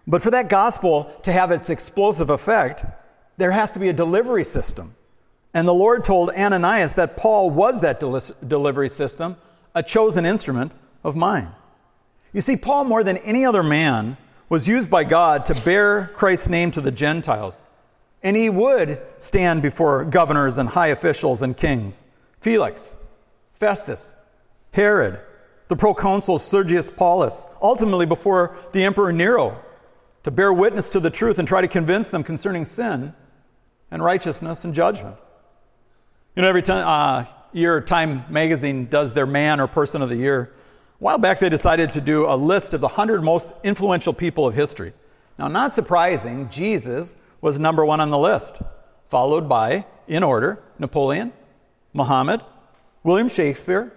But 0.06 0.21
for 0.21 0.30
that 0.32 0.50
gospel 0.50 1.04
to 1.23 1.32
have 1.32 1.50
its 1.50 1.71
explosive 1.71 2.28
effect, 2.28 2.85
there 3.38 3.52
has 3.52 3.73
to 3.73 3.78
be 3.78 3.88
a 3.88 3.94
delivery 3.94 4.44
system. 4.44 4.97
And 5.54 5.66
the 5.66 5.73
Lord 5.73 6.04
told 6.04 6.28
Ananias 6.28 6.92
that 6.97 7.16
Paul 7.16 7.49
was 7.49 7.80
that 7.80 8.00
del- 8.00 8.21
delivery 8.47 8.90
system 8.90 9.38
a 9.74 9.82
chosen 9.82 10.24
instrument 10.26 10.72
of 11.04 11.16
mine. 11.16 11.52
You 12.32 12.40
see, 12.40 12.56
Paul, 12.56 12.84
more 12.84 13.04
than 13.04 13.18
any 13.18 13.44
other 13.44 13.62
man, 13.62 14.16
was 14.48 14.68
used 14.68 14.90
by 14.90 15.04
God 15.04 15.46
to 15.46 15.54
bear 15.54 16.08
Christ's 16.08 16.48
name 16.48 16.70
to 16.72 16.80
the 16.80 16.90
Gentiles. 16.90 17.62
And 18.22 18.36
he 18.36 18.48
would 18.48 19.00
stand 19.18 19.62
before 19.62 20.04
governors 20.04 20.58
and 20.58 20.70
high 20.70 20.88
officials 20.88 21.42
and 21.42 21.56
kings 21.56 22.04
Felix, 22.40 22.88
Festus, 23.54 24.16
Herod, 24.72 25.22
the 25.68 25.76
proconsul 25.76 26.38
Sergius 26.38 26.90
Paulus, 26.90 27.46
ultimately 27.60 28.06
before 28.06 28.56
the 28.72 28.84
Emperor 28.84 29.12
Nero, 29.12 29.60
to 30.22 30.30
bear 30.30 30.52
witness 30.52 30.90
to 30.90 31.00
the 31.00 31.10
truth 31.10 31.38
and 31.38 31.46
try 31.46 31.60
to 31.60 31.68
convince 31.68 32.10
them 32.10 32.22
concerning 32.22 32.64
sin 32.64 33.14
and 33.90 34.02
righteousness 34.02 34.64
and 34.64 34.74
judgment. 34.74 35.16
You 36.34 36.42
know, 36.42 36.48
every 36.48 36.62
time, 36.62 36.86
uh, 36.86 37.26
year 37.52 37.80
Time 37.80 38.25
magazine 38.28 38.87
does 38.87 39.14
their 39.14 39.26
man 39.26 39.61
or 39.61 39.66
person 39.66 40.02
of 40.02 40.09
the 40.09 40.16
year, 40.16 40.42
a 40.42 40.49
while 40.99 41.18
back 41.18 41.40
they 41.40 41.49
decided 41.49 41.90
to 41.90 42.00
do 42.00 42.26
a 42.26 42.37
list 42.37 42.75
of 42.75 42.80
the 42.80 42.88
100 42.88 43.23
most 43.23 43.52
influential 43.62 44.12
people 44.12 44.47
of 44.47 44.54
history. 44.54 44.92
Now, 45.38 45.49
not 45.49 45.73
surprising, 45.73 46.49
Jesus 46.49 47.16
was 47.40 47.59
number 47.59 47.85
one 47.85 48.00
on 48.00 48.11
the 48.11 48.18
list, 48.18 48.61
followed 49.09 49.49
by, 49.49 49.87
in 50.06 50.23
order, 50.23 50.62
Napoleon, 50.78 51.32
Muhammad, 51.92 52.40
William 53.03 53.29
Shakespeare, 53.29 53.92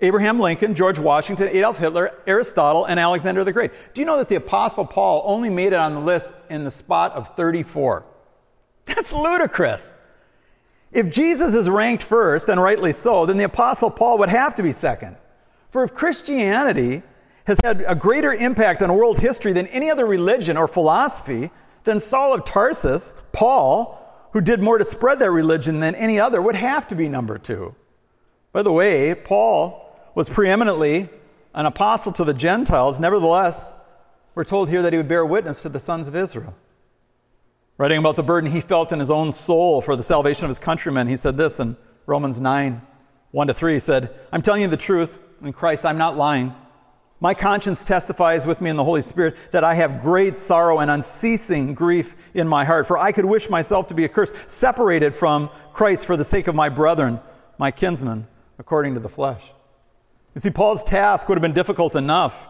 Abraham 0.00 0.38
Lincoln, 0.38 0.74
George 0.74 0.98
Washington, 0.98 1.48
Adolf 1.48 1.78
Hitler, 1.78 2.12
Aristotle, 2.26 2.84
and 2.84 3.00
Alexander 3.00 3.44
the 3.44 3.52
Great. 3.52 3.72
Do 3.94 4.00
you 4.00 4.06
know 4.06 4.18
that 4.18 4.28
the 4.28 4.36
Apostle 4.36 4.84
Paul 4.84 5.22
only 5.24 5.48
made 5.48 5.68
it 5.68 5.74
on 5.74 5.92
the 5.92 6.00
list 6.00 6.34
in 6.50 6.64
the 6.64 6.70
spot 6.70 7.12
of 7.12 7.34
34? 7.34 8.04
That's 8.84 9.12
ludicrous. 9.12 9.92
If 10.92 11.10
Jesus 11.10 11.54
is 11.54 11.68
ranked 11.68 12.02
first, 12.02 12.48
and 12.48 12.60
rightly 12.60 12.92
so, 12.92 13.26
then 13.26 13.36
the 13.36 13.44
Apostle 13.44 13.90
Paul 13.90 14.18
would 14.18 14.28
have 14.28 14.54
to 14.54 14.62
be 14.62 14.72
second. 14.72 15.16
For 15.70 15.84
if 15.84 15.94
Christianity 15.94 17.02
has 17.46 17.58
had 17.62 17.84
a 17.86 17.94
greater 17.94 18.32
impact 18.32 18.82
on 18.82 18.94
world 18.94 19.18
history 19.18 19.52
than 19.52 19.66
any 19.68 19.90
other 19.90 20.06
religion 20.06 20.56
or 20.56 20.66
philosophy, 20.66 21.50
then 21.84 22.00
Saul 22.00 22.34
of 22.34 22.44
Tarsus, 22.44 23.14
Paul, 23.32 24.02
who 24.32 24.40
did 24.40 24.60
more 24.60 24.78
to 24.78 24.84
spread 24.84 25.18
that 25.20 25.30
religion 25.30 25.80
than 25.80 25.94
any 25.94 26.18
other, 26.18 26.40
would 26.40 26.56
have 26.56 26.86
to 26.88 26.94
be 26.94 27.08
number 27.08 27.38
two. 27.38 27.74
By 28.52 28.62
the 28.62 28.72
way, 28.72 29.14
Paul 29.14 29.82
was 30.14 30.28
preeminently 30.28 31.08
an 31.54 31.66
apostle 31.66 32.12
to 32.12 32.24
the 32.24 32.34
Gentiles. 32.34 32.98
Nevertheless, 32.98 33.74
we're 34.34 34.44
told 34.44 34.68
here 34.68 34.82
that 34.82 34.92
he 34.92 34.96
would 34.96 35.08
bear 35.08 35.24
witness 35.24 35.62
to 35.62 35.68
the 35.68 35.78
sons 35.78 36.08
of 36.08 36.16
Israel. 36.16 36.54
Writing 37.78 37.98
about 37.98 38.16
the 38.16 38.22
burden 38.22 38.50
he 38.50 38.60
felt 38.60 38.90
in 38.90 39.00
his 39.00 39.10
own 39.10 39.32
soul 39.32 39.82
for 39.82 39.96
the 39.96 40.02
salvation 40.02 40.44
of 40.44 40.48
his 40.48 40.58
countrymen, 40.58 41.08
he 41.08 41.16
said 41.16 41.36
this 41.36 41.60
in 41.60 41.76
Romans 42.06 42.40
9 42.40 42.82
1 43.32 43.46
to 43.48 43.54
3. 43.54 43.74
He 43.74 43.80
said, 43.80 44.14
I'm 44.32 44.40
telling 44.40 44.62
you 44.62 44.68
the 44.68 44.78
truth 44.78 45.18
in 45.42 45.52
Christ, 45.52 45.84
I'm 45.84 45.98
not 45.98 46.16
lying. 46.16 46.54
My 47.20 47.34
conscience 47.34 47.84
testifies 47.84 48.46
with 48.46 48.60
me 48.60 48.70
in 48.70 48.76
the 48.76 48.84
Holy 48.84 49.02
Spirit 49.02 49.36
that 49.50 49.64
I 49.64 49.74
have 49.74 50.02
great 50.02 50.38
sorrow 50.38 50.78
and 50.78 50.90
unceasing 50.90 51.74
grief 51.74 52.14
in 52.34 52.46
my 52.46 52.64
heart, 52.64 52.86
for 52.86 52.98
I 52.98 53.12
could 53.12 53.24
wish 53.24 53.48
myself 53.50 53.88
to 53.88 53.94
be 53.94 54.04
accursed, 54.04 54.34
separated 54.46 55.14
from 55.14 55.50
Christ 55.72 56.06
for 56.06 56.16
the 56.16 56.24
sake 56.24 56.46
of 56.46 56.54
my 56.54 56.68
brethren, 56.68 57.20
my 57.58 57.70
kinsmen, 57.70 58.26
according 58.58 58.94
to 58.94 59.00
the 59.00 59.08
flesh. 59.08 59.52
You 60.34 60.40
see, 60.40 60.50
Paul's 60.50 60.84
task 60.84 61.28
would 61.28 61.36
have 61.36 61.42
been 61.42 61.54
difficult 61.54 61.96
enough 61.96 62.48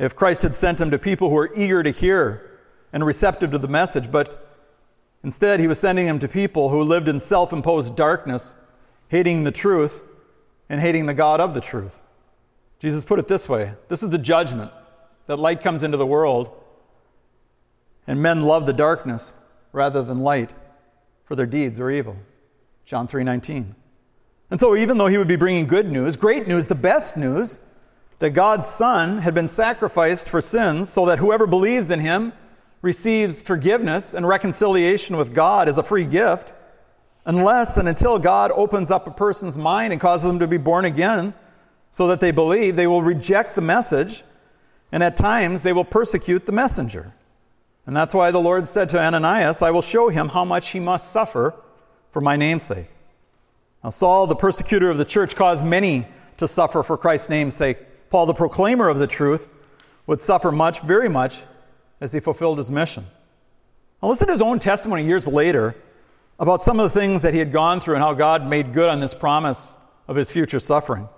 if 0.00 0.16
Christ 0.16 0.42
had 0.42 0.54
sent 0.54 0.80
him 0.80 0.90
to 0.90 0.98
people 0.98 1.28
who 1.28 1.36
were 1.36 1.52
eager 1.54 1.84
to 1.84 1.90
hear 1.90 2.60
and 2.92 3.04
receptive 3.06 3.52
to 3.52 3.58
the 3.58 3.68
message, 3.68 4.10
but 4.10 4.47
Instead, 5.22 5.60
he 5.60 5.66
was 5.66 5.78
sending 5.78 6.06
him 6.06 6.18
to 6.18 6.28
people 6.28 6.68
who 6.68 6.82
lived 6.82 7.08
in 7.08 7.18
self 7.18 7.52
imposed 7.52 7.96
darkness, 7.96 8.54
hating 9.08 9.44
the 9.44 9.52
truth 9.52 10.02
and 10.68 10.80
hating 10.80 11.06
the 11.06 11.14
God 11.14 11.40
of 11.40 11.54
the 11.54 11.60
truth. 11.60 12.02
Jesus 12.78 13.04
put 13.04 13.18
it 13.18 13.28
this 13.28 13.48
way 13.48 13.74
this 13.88 14.02
is 14.02 14.10
the 14.10 14.18
judgment 14.18 14.70
that 15.26 15.38
light 15.38 15.60
comes 15.60 15.82
into 15.82 15.96
the 15.96 16.06
world, 16.06 16.50
and 18.06 18.22
men 18.22 18.42
love 18.42 18.66
the 18.66 18.72
darkness 18.72 19.34
rather 19.72 20.02
than 20.02 20.18
light, 20.18 20.50
for 21.24 21.36
their 21.36 21.46
deeds 21.46 21.78
are 21.78 21.90
evil. 21.90 22.16
John 22.84 23.06
3:19. 23.06 23.74
And 24.50 24.58
so 24.58 24.74
even 24.74 24.96
though 24.96 25.08
he 25.08 25.18
would 25.18 25.28
be 25.28 25.36
bringing 25.36 25.66
good 25.66 25.90
news, 25.90 26.16
great 26.16 26.48
news, 26.48 26.68
the 26.68 26.74
best 26.74 27.16
news, 27.16 27.60
that 28.18 28.30
God's 28.30 28.66
son 28.66 29.18
had 29.18 29.34
been 29.34 29.46
sacrificed 29.46 30.28
for 30.28 30.40
sins 30.40 30.88
so 30.88 31.04
that 31.06 31.18
whoever 31.18 31.46
believes 31.46 31.90
in 31.90 32.00
him 32.00 32.32
receives 32.82 33.42
forgiveness 33.42 34.14
and 34.14 34.26
reconciliation 34.26 35.16
with 35.16 35.34
God 35.34 35.68
as 35.68 35.78
a 35.78 35.82
free 35.82 36.04
gift, 36.04 36.52
unless 37.24 37.76
and 37.76 37.88
until 37.88 38.18
God 38.18 38.50
opens 38.52 38.90
up 38.90 39.06
a 39.06 39.10
person's 39.10 39.58
mind 39.58 39.92
and 39.92 40.00
causes 40.00 40.26
them 40.26 40.38
to 40.38 40.46
be 40.46 40.58
born 40.58 40.84
again 40.84 41.34
so 41.90 42.06
that 42.08 42.20
they 42.20 42.30
believe, 42.30 42.76
they 42.76 42.86
will 42.86 43.02
reject 43.02 43.54
the 43.54 43.60
message, 43.60 44.22
and 44.92 45.02
at 45.02 45.16
times 45.16 45.62
they 45.62 45.72
will 45.72 45.84
persecute 45.84 46.46
the 46.46 46.52
messenger. 46.52 47.14
And 47.86 47.96
that's 47.96 48.14
why 48.14 48.30
the 48.30 48.38
Lord 48.38 48.68
said 48.68 48.88
to 48.90 49.00
Ananias, 49.00 49.62
I 49.62 49.70
will 49.70 49.82
show 49.82 50.10
him 50.10 50.28
how 50.28 50.44
much 50.44 50.70
he 50.70 50.80
must 50.80 51.10
suffer 51.10 51.54
for 52.10 52.20
my 52.20 52.36
namesake. 52.36 52.90
Now, 53.82 53.90
Saul, 53.90 54.26
the 54.26 54.36
persecutor 54.36 54.90
of 54.90 54.98
the 54.98 55.04
church, 55.04 55.34
caused 55.34 55.64
many 55.64 56.06
to 56.36 56.46
suffer 56.46 56.82
for 56.82 56.96
Christ's 56.96 57.30
namesake. 57.30 57.78
Paul, 58.10 58.26
the 58.26 58.34
proclaimer 58.34 58.88
of 58.88 58.98
the 58.98 59.06
truth, 59.06 59.48
would 60.06 60.20
suffer 60.20 60.52
much, 60.52 60.80
very 60.82 61.08
much, 61.08 61.42
as 62.00 62.12
he 62.12 62.20
fulfilled 62.20 62.58
his 62.58 62.70
mission. 62.70 63.06
Now, 64.02 64.08
listen 64.08 64.28
to 64.28 64.32
his 64.32 64.42
own 64.42 64.58
testimony 64.58 65.04
years 65.04 65.26
later 65.26 65.74
about 66.38 66.62
some 66.62 66.78
of 66.78 66.92
the 66.92 66.98
things 66.98 67.22
that 67.22 67.32
he 67.32 67.40
had 67.40 67.50
gone 67.50 67.80
through 67.80 67.94
and 67.94 68.02
how 68.02 68.14
God 68.14 68.46
made 68.46 68.72
good 68.72 68.88
on 68.88 69.00
this 69.00 69.14
promise 69.14 69.76
of 70.06 70.16
his 70.16 70.30
future 70.30 70.60
suffering. 70.60 71.08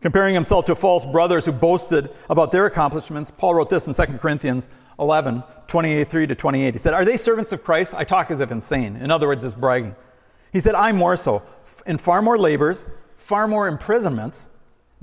Comparing 0.00 0.34
himself 0.34 0.64
to 0.66 0.74
false 0.74 1.04
brothers 1.04 1.44
who 1.44 1.52
boasted 1.52 2.10
about 2.28 2.52
their 2.52 2.66
accomplishments, 2.66 3.30
Paul 3.30 3.54
wrote 3.54 3.70
this 3.70 3.86
in 3.86 3.94
2 3.94 4.18
Corinthians 4.18 4.68
11, 4.98 5.42
28 5.66 6.04
3 6.04 6.26
to 6.26 6.34
28. 6.34 6.74
He 6.74 6.78
said, 6.78 6.94
Are 6.94 7.04
they 7.04 7.16
servants 7.16 7.52
of 7.52 7.64
Christ? 7.64 7.94
I 7.94 8.04
talk 8.04 8.30
as 8.30 8.40
if 8.40 8.50
insane. 8.50 8.96
In 8.96 9.10
other 9.10 9.26
words, 9.26 9.42
it's 9.42 9.54
bragging. 9.54 9.96
He 10.52 10.60
said, 10.60 10.74
I'm 10.74 10.96
more 10.96 11.16
so, 11.16 11.42
in 11.86 11.98
far 11.98 12.22
more 12.22 12.38
labors, 12.38 12.84
far 13.16 13.48
more 13.48 13.68
imprisonments, 13.68 14.50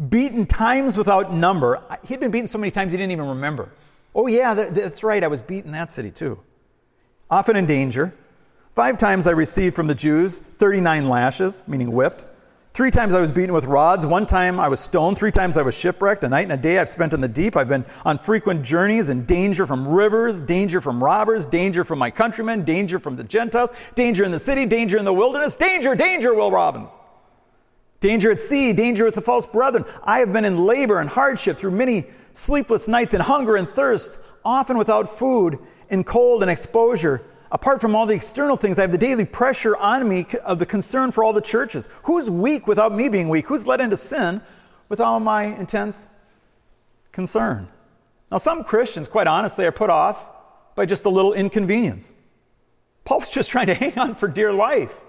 beaten 0.09 0.45
times 0.45 0.97
without 0.97 1.33
number. 1.33 1.81
He'd 2.07 2.19
been 2.19 2.31
beaten 2.31 2.47
so 2.47 2.57
many 2.57 2.71
times 2.71 2.91
he 2.91 2.97
didn't 2.97 3.11
even 3.11 3.27
remember. 3.27 3.69
Oh, 4.15 4.27
yeah, 4.27 4.53
that's 4.53 5.03
right. 5.03 5.23
I 5.23 5.27
was 5.27 5.41
beaten 5.41 5.67
in 5.67 5.73
that 5.73 5.91
city 5.91 6.09
too. 6.09 6.39
Often 7.29 7.57
in 7.57 7.65
danger. 7.65 8.13
Five 8.73 8.97
times 8.97 9.27
I 9.27 9.31
received 9.31 9.75
from 9.75 9.87
the 9.87 9.95
Jews 9.95 10.39
39 10.39 11.09
lashes, 11.09 11.67
meaning 11.67 11.91
whipped. 11.91 12.25
Three 12.73 12.91
times 12.91 13.13
I 13.13 13.21
was 13.21 13.31
beaten 13.31 13.53
with 13.53 13.65
rods. 13.65 14.05
One 14.05 14.25
time 14.25 14.59
I 14.59 14.67
was 14.67 14.81
stoned. 14.81 15.17
Three 15.17 15.31
times 15.31 15.55
I 15.55 15.61
was 15.61 15.77
shipwrecked. 15.77 16.23
A 16.25 16.29
night 16.29 16.43
and 16.43 16.51
a 16.51 16.57
day 16.57 16.77
I've 16.77 16.89
spent 16.89 17.13
in 17.13 17.21
the 17.21 17.27
deep. 17.29 17.55
I've 17.55 17.69
been 17.69 17.85
on 18.03 18.17
frequent 18.17 18.63
journeys 18.63 19.07
in 19.07 19.25
danger 19.25 19.65
from 19.65 19.87
rivers, 19.87 20.41
danger 20.41 20.81
from 20.81 21.01
robbers, 21.01 21.45
danger 21.45 21.85
from 21.85 21.99
my 21.99 22.11
countrymen, 22.11 22.65
danger 22.65 22.99
from 22.99 23.15
the 23.15 23.23
Gentiles, 23.23 23.71
danger 23.95 24.25
in 24.25 24.31
the 24.31 24.39
city, 24.39 24.65
danger 24.65 24.97
in 24.97 25.05
the 25.05 25.13
wilderness, 25.13 25.55
danger, 25.55 25.95
danger, 25.95 26.33
Will 26.33 26.51
Robinson. 26.51 26.99
Danger 28.01 28.29
at 28.29 28.41
sea, 28.41 28.73
danger 28.73 29.05
with 29.05 29.15
the 29.15 29.21
false 29.21 29.45
brethren. 29.45 29.85
I 30.03 30.19
have 30.19 30.33
been 30.33 30.43
in 30.43 30.65
labor 30.65 30.99
and 30.99 31.09
hardship 31.09 31.57
through 31.57 31.71
many 31.71 32.07
sleepless 32.35 32.87
nights 32.87 33.15
in 33.15 33.21
hunger 33.21 33.55
and 33.55 33.67
thirst, 33.67 34.15
often 34.43 34.77
without 34.77 35.17
food, 35.17 35.57
in 35.89 36.03
cold 36.03 36.43
and 36.43 36.51
exposure 36.51 37.25
apart 37.55 37.79
from 37.79 37.95
all 37.95 38.05
the 38.05 38.13
external 38.13 38.57
things, 38.57 38.77
I 38.77 38.81
have 38.81 38.91
the 38.91 38.97
daily 38.97 39.23
pressure 39.23 39.77
on 39.77 40.07
me 40.07 40.27
of 40.43 40.59
the 40.59 40.65
concern 40.65 41.11
for 41.11 41.23
all 41.23 41.31
the 41.31 41.41
churches. 41.41 41.87
Who's 42.03 42.29
weak 42.29 42.67
without 42.67 42.93
me 42.93 43.07
being 43.07 43.29
weak? 43.29 43.47
Who's 43.47 43.65
led 43.65 43.79
into 43.79 43.95
sin 43.95 44.41
with 44.89 44.99
all 44.99 45.21
my 45.21 45.43
intense 45.43 46.09
concern? 47.13 47.69
Now, 48.29 48.39
some 48.39 48.65
Christians, 48.65 49.07
quite 49.07 49.27
honestly, 49.27 49.65
are 49.65 49.71
put 49.71 49.89
off 49.89 50.21
by 50.75 50.85
just 50.85 51.05
a 51.05 51.09
little 51.09 51.31
inconvenience. 51.31 52.13
Paul's 53.05 53.29
just 53.37 53.49
trying 53.49 53.67
to 53.67 53.73
hang 53.73 53.97
on 53.97 54.15
for 54.15 54.27
dear 54.27 54.51
life. 54.51 54.99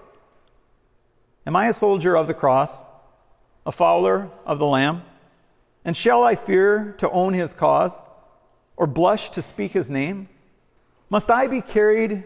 Am 1.45 1.55
I 1.55 1.67
a 1.67 1.73
soldier 1.73 2.15
of 2.15 2.27
the 2.27 2.33
cross, 2.33 2.81
a 3.65 3.73
follower 3.73 4.29
of 4.45 4.57
the 4.59 4.65
Lamb? 4.65 5.01
And 5.87 5.95
shall 5.95 6.21
I 6.25 6.35
fear 6.35 6.93
to 6.97 7.09
own 7.11 7.33
his 7.33 7.53
cause, 7.53 7.97
or 8.75 8.85
blush 8.85 9.29
to 9.31 9.41
speak 9.41 9.71
his 9.71 9.89
name? 9.89 10.27
Must 11.09 11.29
I 11.31 11.47
be 11.47 11.61
carried 11.61 12.25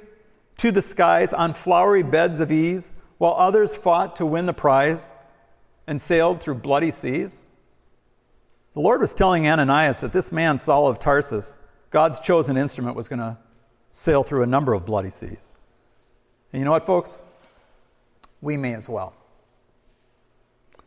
to 0.58 0.72
the 0.72 0.82
skies 0.82 1.32
on 1.32 1.54
flowery 1.54 2.02
beds 2.02 2.40
of 2.40 2.52
ease, 2.52 2.90
while 3.20 3.36
others 3.38 3.76
fought 3.76 4.16
to 4.16 4.26
win 4.26 4.48
the 4.48 4.54
prize 4.54 5.12
and 5.86 6.02
sailed 6.02 6.42
through 6.42 6.56
bloody 6.56 6.90
seas? 6.90 7.44
The 8.74 8.80
Lord 8.80 9.00
was 9.00 9.14
telling 9.14 9.48
Ananias 9.48 10.02
that 10.02 10.12
this 10.12 10.32
man, 10.32 10.58
Saul 10.58 10.88
of 10.88 11.00
Tarsus, 11.00 11.60
God's 11.92 12.20
chosen 12.20 12.58
instrument, 12.58 12.96
was 12.96 13.08
going 13.08 13.20
to 13.20 13.38
sail 13.92 14.24
through 14.24 14.42
a 14.42 14.48
number 14.48 14.74
of 14.74 14.88
bloody 14.88 15.12
seas. 15.12 15.54
And 16.52 16.62
you 16.62 16.66
know 16.66 16.72
what, 16.72 16.88
folks? 16.88 17.22
We 18.42 18.58
may 18.58 18.74
as 18.74 18.90
well. 18.90 19.14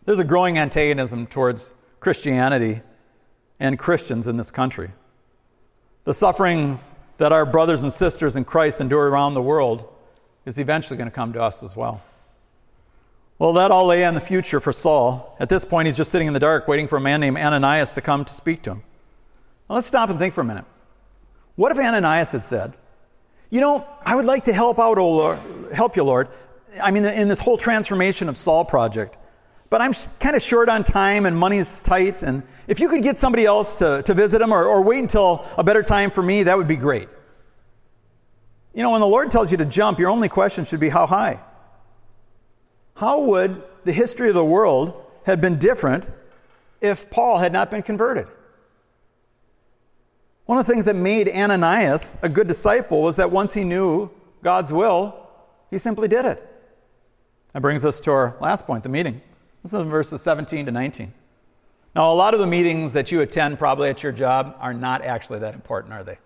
There's 0.06 0.18
a 0.18 0.24
growing 0.24 0.58
antagonism 0.58 1.28
towards 1.28 1.72
Christianity 2.04 2.82
and 3.58 3.78
Christians 3.78 4.26
in 4.26 4.36
this 4.36 4.50
country. 4.50 4.90
The 6.04 6.12
sufferings 6.12 6.90
that 7.16 7.32
our 7.32 7.46
brothers 7.46 7.82
and 7.82 7.90
sisters 7.90 8.36
in 8.36 8.44
Christ 8.44 8.78
endure 8.78 9.08
around 9.08 9.32
the 9.32 9.40
world 9.40 9.88
is 10.44 10.58
eventually 10.58 10.98
going 10.98 11.08
to 11.08 11.14
come 11.14 11.32
to 11.32 11.42
us 11.42 11.62
as 11.62 11.74
well. 11.74 12.02
Well, 13.38 13.54
that 13.54 13.70
all 13.70 13.86
lay 13.86 14.04
in 14.04 14.12
the 14.12 14.20
future 14.20 14.60
for 14.60 14.70
Saul. 14.70 15.34
At 15.40 15.48
this 15.48 15.64
point, 15.64 15.86
he's 15.86 15.96
just 15.96 16.10
sitting 16.10 16.26
in 16.28 16.34
the 16.34 16.40
dark 16.40 16.68
waiting 16.68 16.88
for 16.88 16.98
a 16.98 17.00
man 17.00 17.20
named 17.20 17.38
Ananias 17.38 17.94
to 17.94 18.02
come 18.02 18.26
to 18.26 18.34
speak 18.34 18.62
to 18.64 18.72
him. 18.72 18.82
Now, 19.70 19.76
let's 19.76 19.86
stop 19.86 20.10
and 20.10 20.18
think 20.18 20.34
for 20.34 20.42
a 20.42 20.44
minute. 20.44 20.66
What 21.56 21.72
if 21.72 21.78
Ananias 21.78 22.32
had 22.32 22.44
said, 22.44 22.74
You 23.48 23.62
know, 23.62 23.86
I 24.04 24.14
would 24.14 24.26
like 24.26 24.44
to 24.44 24.52
help 24.52 24.78
out, 24.78 24.98
oh 24.98 25.10
Lord, 25.10 25.38
help 25.72 25.96
you, 25.96 26.04
Lord. 26.04 26.28
I 26.82 26.90
mean, 26.90 27.06
in 27.06 27.28
this 27.28 27.40
whole 27.40 27.56
transformation 27.56 28.28
of 28.28 28.36
Saul 28.36 28.66
project. 28.66 29.16
But 29.70 29.80
I'm 29.80 29.92
kind 30.20 30.36
of 30.36 30.42
short 30.42 30.68
on 30.68 30.84
time 30.84 31.26
and 31.26 31.36
money's 31.36 31.82
tight. 31.82 32.22
And 32.22 32.42
if 32.68 32.78
you 32.80 32.88
could 32.88 33.02
get 33.02 33.18
somebody 33.18 33.44
else 33.44 33.76
to, 33.76 34.02
to 34.02 34.14
visit 34.14 34.40
him 34.40 34.52
or, 34.52 34.64
or 34.64 34.82
wait 34.82 35.00
until 35.00 35.44
a 35.56 35.64
better 35.64 35.82
time 35.82 36.10
for 36.10 36.22
me, 36.22 36.44
that 36.44 36.56
would 36.56 36.68
be 36.68 36.76
great. 36.76 37.08
You 38.74 38.82
know, 38.82 38.90
when 38.90 39.00
the 39.00 39.06
Lord 39.06 39.30
tells 39.30 39.50
you 39.50 39.56
to 39.58 39.64
jump, 39.64 39.98
your 39.98 40.10
only 40.10 40.28
question 40.28 40.64
should 40.64 40.80
be 40.80 40.88
how 40.88 41.06
high? 41.06 41.40
How 42.96 43.20
would 43.20 43.62
the 43.84 43.92
history 43.92 44.28
of 44.28 44.34
the 44.34 44.44
world 44.44 45.00
have 45.26 45.40
been 45.40 45.58
different 45.58 46.04
if 46.80 47.10
Paul 47.10 47.38
had 47.38 47.52
not 47.52 47.70
been 47.70 47.82
converted? 47.82 48.26
One 50.46 50.58
of 50.58 50.66
the 50.66 50.72
things 50.72 50.84
that 50.84 50.96
made 50.96 51.28
Ananias 51.28 52.14
a 52.22 52.28
good 52.28 52.46
disciple 52.46 53.02
was 53.02 53.16
that 53.16 53.30
once 53.30 53.54
he 53.54 53.64
knew 53.64 54.10
God's 54.42 54.72
will, 54.72 55.28
he 55.70 55.78
simply 55.78 56.06
did 56.06 56.26
it. 56.26 56.46
That 57.52 57.62
brings 57.62 57.84
us 57.84 58.00
to 58.00 58.10
our 58.10 58.36
last 58.40 58.66
point 58.66 58.82
the 58.82 58.90
meeting. 58.90 59.22
This 59.64 59.72
is 59.72 59.82
verses 59.84 60.20
17 60.20 60.66
to 60.66 60.72
19. 60.72 61.14
Now, 61.96 62.12
a 62.12 62.14
lot 62.14 62.34
of 62.34 62.40
the 62.40 62.46
meetings 62.46 62.92
that 62.92 63.10
you 63.10 63.22
attend, 63.22 63.58
probably 63.58 63.88
at 63.88 64.02
your 64.02 64.12
job, 64.12 64.54
are 64.60 64.74
not 64.74 65.02
actually 65.02 65.38
that 65.38 65.54
important, 65.54 65.94
are 65.94 66.04
they? 66.04 66.18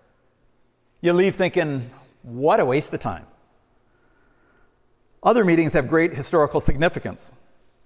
You 0.99 1.13
leave 1.13 1.37
thinking, 1.37 1.89
what 2.21 2.59
a 2.59 2.65
waste 2.65 2.93
of 2.93 2.99
time. 2.99 3.25
Other 5.23 5.45
meetings 5.45 5.71
have 5.71 5.87
great 5.87 6.13
historical 6.13 6.59
significance. 6.59 7.31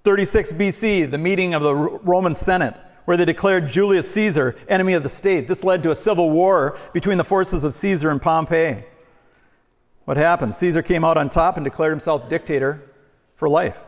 36 0.03 0.53
BC, 0.53 1.11
the 1.11 1.19
meeting 1.19 1.53
of 1.53 1.61
the 1.61 1.75
Roman 1.75 2.33
Senate, 2.33 2.75
where 3.05 3.15
they 3.15 3.25
declared 3.25 3.67
Julius 3.67 4.11
Caesar 4.11 4.55
enemy 4.67 4.93
of 4.93 5.03
the 5.03 5.09
state. 5.09 5.47
This 5.47 5.63
led 5.63 5.83
to 5.83 5.91
a 5.91 5.95
civil 5.95 6.31
war 6.31 6.79
between 6.93 7.19
the 7.19 7.23
forces 7.23 7.63
of 7.63 7.75
Caesar 7.75 8.09
and 8.09 8.19
Pompey. 8.19 8.85
What 10.05 10.17
happened? 10.17 10.55
Caesar 10.55 10.81
came 10.81 11.05
out 11.05 11.15
on 11.15 11.29
top 11.29 11.57
and 11.57 11.63
declared 11.63 11.91
himself 11.91 12.27
dictator 12.27 12.89
for 13.35 13.47
life. 13.47 13.83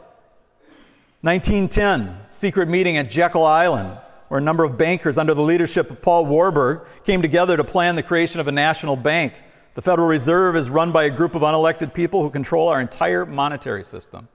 1910, 1.25 2.15
secret 2.29 2.69
meeting 2.69 2.97
at 2.97 3.09
Jekyll 3.09 3.43
Island, 3.43 3.97
where 4.27 4.39
a 4.39 4.43
number 4.43 4.63
of 4.63 4.77
bankers 4.77 5.17
under 5.17 5.33
the 5.33 5.41
leadership 5.41 5.89
of 5.89 5.99
Paul 5.99 6.27
Warburg 6.27 6.85
came 7.03 7.23
together 7.23 7.57
to 7.57 7.63
plan 7.63 7.95
the 7.95 8.03
creation 8.03 8.39
of 8.39 8.47
a 8.47 8.51
national 8.51 8.95
bank. 8.95 9.33
The 9.73 9.81
Federal 9.81 10.07
Reserve 10.07 10.55
is 10.55 10.69
run 10.69 10.91
by 10.91 11.05
a 11.05 11.09
group 11.09 11.33
of 11.33 11.41
unelected 11.41 11.95
people 11.95 12.21
who 12.21 12.29
control 12.29 12.67
our 12.67 12.79
entire 12.79 13.25
monetary 13.25 13.83
system. 13.83 14.27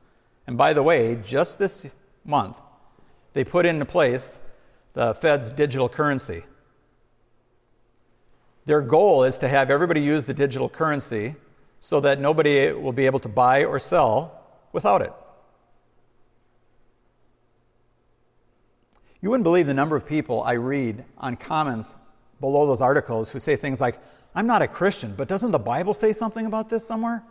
And 0.48 0.58
by 0.58 0.72
the 0.72 0.82
way, 0.82 1.14
just 1.24 1.60
this 1.60 1.94
month, 2.24 2.60
they 3.34 3.44
put 3.44 3.66
into 3.66 3.84
place 3.84 4.36
the 4.94 5.14
Fed's 5.14 5.52
digital 5.52 5.88
currency. 5.88 6.42
Their 8.64 8.80
goal 8.80 9.22
is 9.22 9.38
to 9.38 9.46
have 9.46 9.70
everybody 9.70 10.00
use 10.00 10.26
the 10.26 10.34
digital 10.34 10.68
currency 10.68 11.36
so 11.80 12.00
that 12.00 12.18
nobody 12.18 12.72
will 12.72 12.92
be 12.92 13.06
able 13.06 13.20
to 13.20 13.28
buy 13.28 13.62
or 13.62 13.78
sell 13.78 14.42
without 14.72 15.02
it. 15.02 15.12
You 19.22 19.30
wouldn't 19.30 19.44
believe 19.44 19.66
the 19.66 19.74
number 19.74 19.96
of 19.96 20.06
people 20.06 20.42
I 20.42 20.52
read 20.52 21.04
on 21.18 21.36
comments 21.36 21.96
below 22.40 22.66
those 22.66 22.80
articles 22.80 23.30
who 23.30 23.38
say 23.38 23.54
things 23.54 23.80
like, 23.80 23.98
I'm 24.34 24.46
not 24.46 24.62
a 24.62 24.68
Christian, 24.68 25.14
but 25.16 25.28
doesn't 25.28 25.50
the 25.50 25.58
Bible 25.58 25.92
say 25.92 26.12
something 26.12 26.46
about 26.46 26.70
this 26.70 26.86
somewhere? 26.86 27.22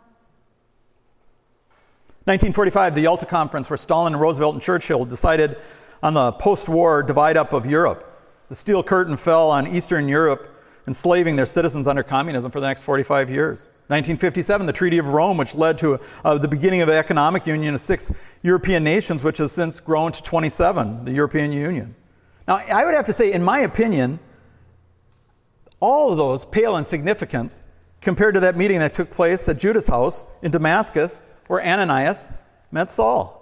1945, 2.25 2.93
the 2.93 3.01
Yalta 3.01 3.25
Conference, 3.25 3.69
where 3.69 3.77
Stalin 3.77 4.13
and 4.13 4.21
Roosevelt 4.21 4.53
and 4.53 4.61
Churchill 4.61 5.03
decided 5.05 5.57
on 6.03 6.13
the 6.13 6.31
post 6.33 6.69
war 6.69 7.01
divide 7.01 7.37
up 7.37 7.53
of 7.53 7.65
Europe. 7.65 8.05
The 8.49 8.55
steel 8.55 8.83
curtain 8.83 9.17
fell 9.17 9.49
on 9.49 9.65
Eastern 9.65 10.07
Europe 10.07 10.55
enslaving 10.89 11.35
their 11.35 11.45
citizens 11.45 11.87
under 11.87 12.01
communism 12.01 12.49
for 12.49 12.59
the 12.59 12.65
next 12.65 12.81
45 12.81 13.29
years. 13.29 13.65
1957, 13.89 14.65
the 14.65 14.73
Treaty 14.73 14.97
of 14.97 15.05
Rome, 15.05 15.37
which 15.37 15.53
led 15.53 15.77
to 15.77 15.99
uh, 16.25 16.39
the 16.39 16.47
beginning 16.47 16.81
of 16.81 16.89
economic 16.89 17.45
union 17.45 17.75
of 17.75 17.79
six 17.79 18.11
European 18.41 18.83
nations, 18.83 19.21
which 19.21 19.37
has 19.37 19.51
since 19.51 19.79
grown 19.79 20.11
to 20.11 20.23
27, 20.23 21.05
the 21.05 21.11
European 21.11 21.51
Union. 21.51 21.93
Now, 22.47 22.57
I 22.73 22.85
would 22.85 22.95
have 22.95 23.05
to 23.05 23.13
say, 23.13 23.31
in 23.31 23.43
my 23.43 23.59
opinion, 23.59 24.17
all 25.79 26.11
of 26.11 26.17
those 26.17 26.43
pale 26.43 26.75
in 26.75 26.85
significance 26.85 27.61
compared 28.01 28.33
to 28.33 28.39
that 28.39 28.57
meeting 28.57 28.79
that 28.79 28.91
took 28.91 29.11
place 29.11 29.47
at 29.47 29.59
Judas' 29.59 29.89
house 29.89 30.25
in 30.41 30.49
Damascus, 30.49 31.21
where 31.45 31.63
Ananias 31.63 32.29
met 32.71 32.89
Saul. 32.89 33.35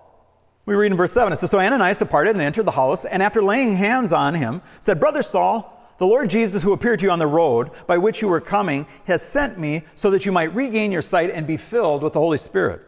We 0.66 0.76
read 0.76 0.92
in 0.92 0.98
verse 0.98 1.14
7, 1.14 1.32
it 1.32 1.40
says, 1.40 1.50
So 1.50 1.62
Ananias 1.62 2.00
departed 2.00 2.32
and 2.32 2.42
entered 2.42 2.66
the 2.66 2.72
house, 2.72 3.06
and 3.06 3.24
after 3.24 3.42
laying 3.42 3.78
hands 3.78 4.12
on 4.12 4.34
him, 4.34 4.62
said, 4.82 5.00
Brother 5.00 5.22
Saul, 5.22 5.77
the 5.98 6.06
Lord 6.06 6.30
Jesus, 6.30 6.64
who 6.64 6.74
appeared 6.74 7.00
to 7.00 7.06
you 7.06 7.12
on 7.12 7.20
the 7.20 7.28
road 7.28 7.72
by 7.88 7.98
which 7.98 8.22
you 8.22 8.28
were 8.28 8.42
coming, 8.42 8.86
has 9.06 9.28
sent 9.28 9.58
me 9.58 9.84
so 9.96 10.10
that 10.12 10.26
you 10.26 10.32
might 10.32 10.54
regain 10.54 10.92
your 10.92 11.02
sight 11.02 11.32
and 11.32 11.48
be 11.48 11.58
filled 11.58 12.04
with 12.04 12.14
the 12.14 12.20
Holy 12.20 12.38
Spirit. 12.38 12.82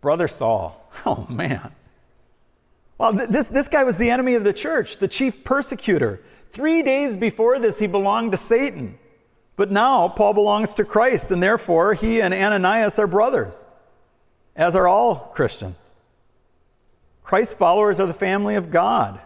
Brother 0.00 0.28
Saul. 0.28 0.78
Oh, 1.06 1.26
man. 1.30 1.72
Well, 2.98 3.14
this, 3.14 3.46
this 3.46 3.66
guy 3.66 3.82
was 3.82 3.96
the 3.96 4.10
enemy 4.10 4.34
of 4.34 4.44
the 4.44 4.52
church, 4.52 4.98
the 4.98 5.08
chief 5.08 5.42
persecutor. 5.42 6.20
Three 6.50 6.82
days 6.82 7.16
before 7.16 7.58
this, 7.58 7.78
he 7.78 7.86
belonged 7.86 8.32
to 8.32 8.36
Satan. 8.36 8.98
But 9.56 9.70
now, 9.70 10.08
Paul 10.08 10.34
belongs 10.34 10.74
to 10.74 10.84
Christ, 10.84 11.30
and 11.30 11.42
therefore, 11.42 11.94
he 11.94 12.20
and 12.20 12.34
Ananias 12.34 12.98
are 12.98 13.06
brothers, 13.06 13.64
as 14.54 14.76
are 14.76 14.86
all 14.86 15.30
Christians. 15.34 15.94
Christ's 17.22 17.54
followers 17.54 17.98
are 17.98 18.06
the 18.06 18.12
family 18.12 18.54
of 18.54 18.70
God. 18.70 19.20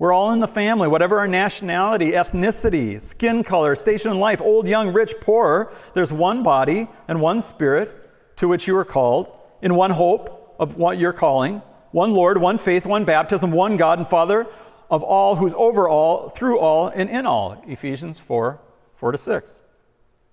We're 0.00 0.14
all 0.14 0.32
in 0.32 0.40
the 0.40 0.48
family, 0.48 0.88
whatever 0.88 1.18
our 1.18 1.28
nationality, 1.28 2.12
ethnicity, 2.12 2.98
skin 3.02 3.44
color, 3.44 3.74
station 3.74 4.10
in 4.10 4.18
life, 4.18 4.40
old, 4.40 4.66
young, 4.66 4.94
rich, 4.94 5.12
poor. 5.20 5.70
There's 5.92 6.10
one 6.10 6.42
body 6.42 6.88
and 7.06 7.20
one 7.20 7.42
spirit 7.42 8.10
to 8.36 8.48
which 8.48 8.66
you 8.66 8.74
are 8.78 8.84
called, 8.86 9.30
in 9.60 9.74
one 9.74 9.90
hope 9.90 10.56
of 10.58 10.78
what 10.78 10.96
you're 10.96 11.12
calling, 11.12 11.58
one 11.90 12.12
Lord, 12.12 12.38
one 12.38 12.56
faith, 12.56 12.86
one 12.86 13.04
baptism, 13.04 13.52
one 13.52 13.76
God 13.76 13.98
and 13.98 14.08
Father 14.08 14.46
of 14.90 15.02
all, 15.02 15.36
who's 15.36 15.52
over 15.52 15.86
all, 15.86 16.30
through 16.30 16.58
all, 16.58 16.88
and 16.88 17.10
in 17.10 17.26
all. 17.26 17.62
Ephesians 17.66 18.18
4 18.18 18.58
4 18.96 19.12
to 19.12 19.18
6. 19.18 19.62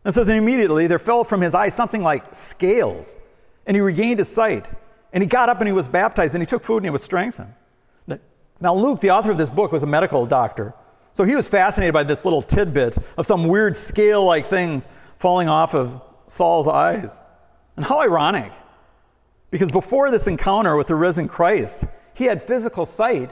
And 0.06 0.13
says, 0.13 0.30
and 0.30 0.38
immediately 0.38 0.88
there 0.88 0.97
fell 0.97 1.25
from 1.25 1.41
his 1.41 1.53
eyes 1.53 1.73
something 1.73 2.01
like 2.01 2.34
scales, 2.34 3.17
and 3.65 3.75
he 3.75 3.82
regained 3.82 4.19
his 4.19 4.30
sight 4.30 4.65
And 5.12 5.21
he 5.21 5.27
got 5.27 5.49
up 5.49 5.60
and 5.60 5.67
he 5.67 5.73
was 5.73 5.89
baptized 5.89 6.36
and 6.36 6.41
he 6.41 6.45
took 6.45 6.63
food 6.63 6.77
and 6.77 6.86
he 6.86 6.89
was 6.89 7.03
strengthened. 7.03 7.53
Now, 8.60 8.74
Luke, 8.74 9.02
the 9.02 9.12
author 9.12 9.32
of 9.32 9.38
this 9.38 9.50
book, 9.50 9.72
was 9.72 9.84
a 9.84 9.88
medical 9.88 10.26
doctor. 10.26 10.74
So 11.13 11.24
he 11.24 11.36
was 11.36 11.48
fascinated 11.48 11.93
by 11.93 12.04
this 12.04 12.24
little 12.26 12.41
tidbit 12.41 12.98
of 13.17 13.26
some 13.26 13.48
weird 13.48 13.76
scale 13.76 14.26
like 14.26 14.48
things 14.48 14.88
falling 15.17 15.50
off 15.50 15.74
of 15.74 16.02
Saul's 16.28 16.67
eyes. 16.67 17.22
And 17.76 17.86
how 17.86 18.02
ironic. 18.02 18.52
Because 19.52 19.72
before 19.72 20.12
this 20.12 20.28
encounter 20.28 20.76
with 20.76 20.88
the 20.88 20.96
risen 20.96 21.28
Christ, 21.28 21.86
he 22.13 22.26
had 22.26 22.41
physical 22.41 22.86
sight, 22.86 23.32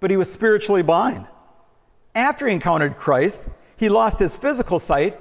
but 0.00 0.10
he 0.10 0.16
was 0.16 0.32
spiritually 0.32 0.82
blind. 0.82 1.26
After 2.14 2.46
he 2.46 2.54
encountered 2.54 2.96
Christ, 2.96 3.48
he 3.76 3.88
lost 3.88 4.18
his 4.18 4.36
physical 4.36 4.78
sight, 4.78 5.18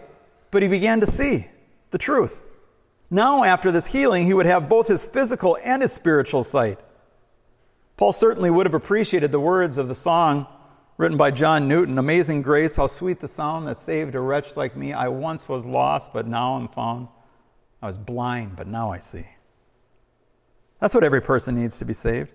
but 0.51 0.61
he 0.61 0.67
began 0.67 0.99
to 0.99 1.07
see 1.07 1.47
the 1.91 1.97
truth. 1.97 2.41
Now, 3.09 3.43
after 3.43 3.71
this 3.71 3.87
healing, 3.87 4.25
he 4.25 4.33
would 4.33 4.45
have 4.45 4.69
both 4.69 4.87
his 4.87 5.03
physical 5.03 5.57
and 5.63 5.81
his 5.81 5.91
spiritual 5.91 6.43
sight. 6.43 6.79
Paul 8.01 8.13
certainly 8.13 8.49
would 8.49 8.65
have 8.65 8.73
appreciated 8.73 9.31
the 9.31 9.39
words 9.39 9.77
of 9.77 9.87
the 9.87 9.93
song 9.93 10.47
written 10.97 11.19
by 11.19 11.29
John 11.29 11.67
Newton 11.67 11.99
Amazing 11.99 12.41
Grace, 12.41 12.77
how 12.77 12.87
sweet 12.87 13.19
the 13.19 13.27
sound 13.27 13.67
that 13.67 13.77
saved 13.77 14.15
a 14.15 14.19
wretch 14.19 14.57
like 14.57 14.75
me. 14.75 14.91
I 14.91 15.07
once 15.07 15.47
was 15.47 15.67
lost, 15.67 16.11
but 16.11 16.25
now 16.25 16.55
I'm 16.55 16.67
found. 16.67 17.09
I 17.79 17.85
was 17.85 17.99
blind, 17.99 18.55
but 18.55 18.65
now 18.65 18.91
I 18.91 18.97
see. 18.97 19.27
That's 20.79 20.95
what 20.95 21.03
every 21.03 21.21
person 21.21 21.53
needs 21.53 21.77
to 21.77 21.85
be 21.85 21.93
saved. 21.93 22.31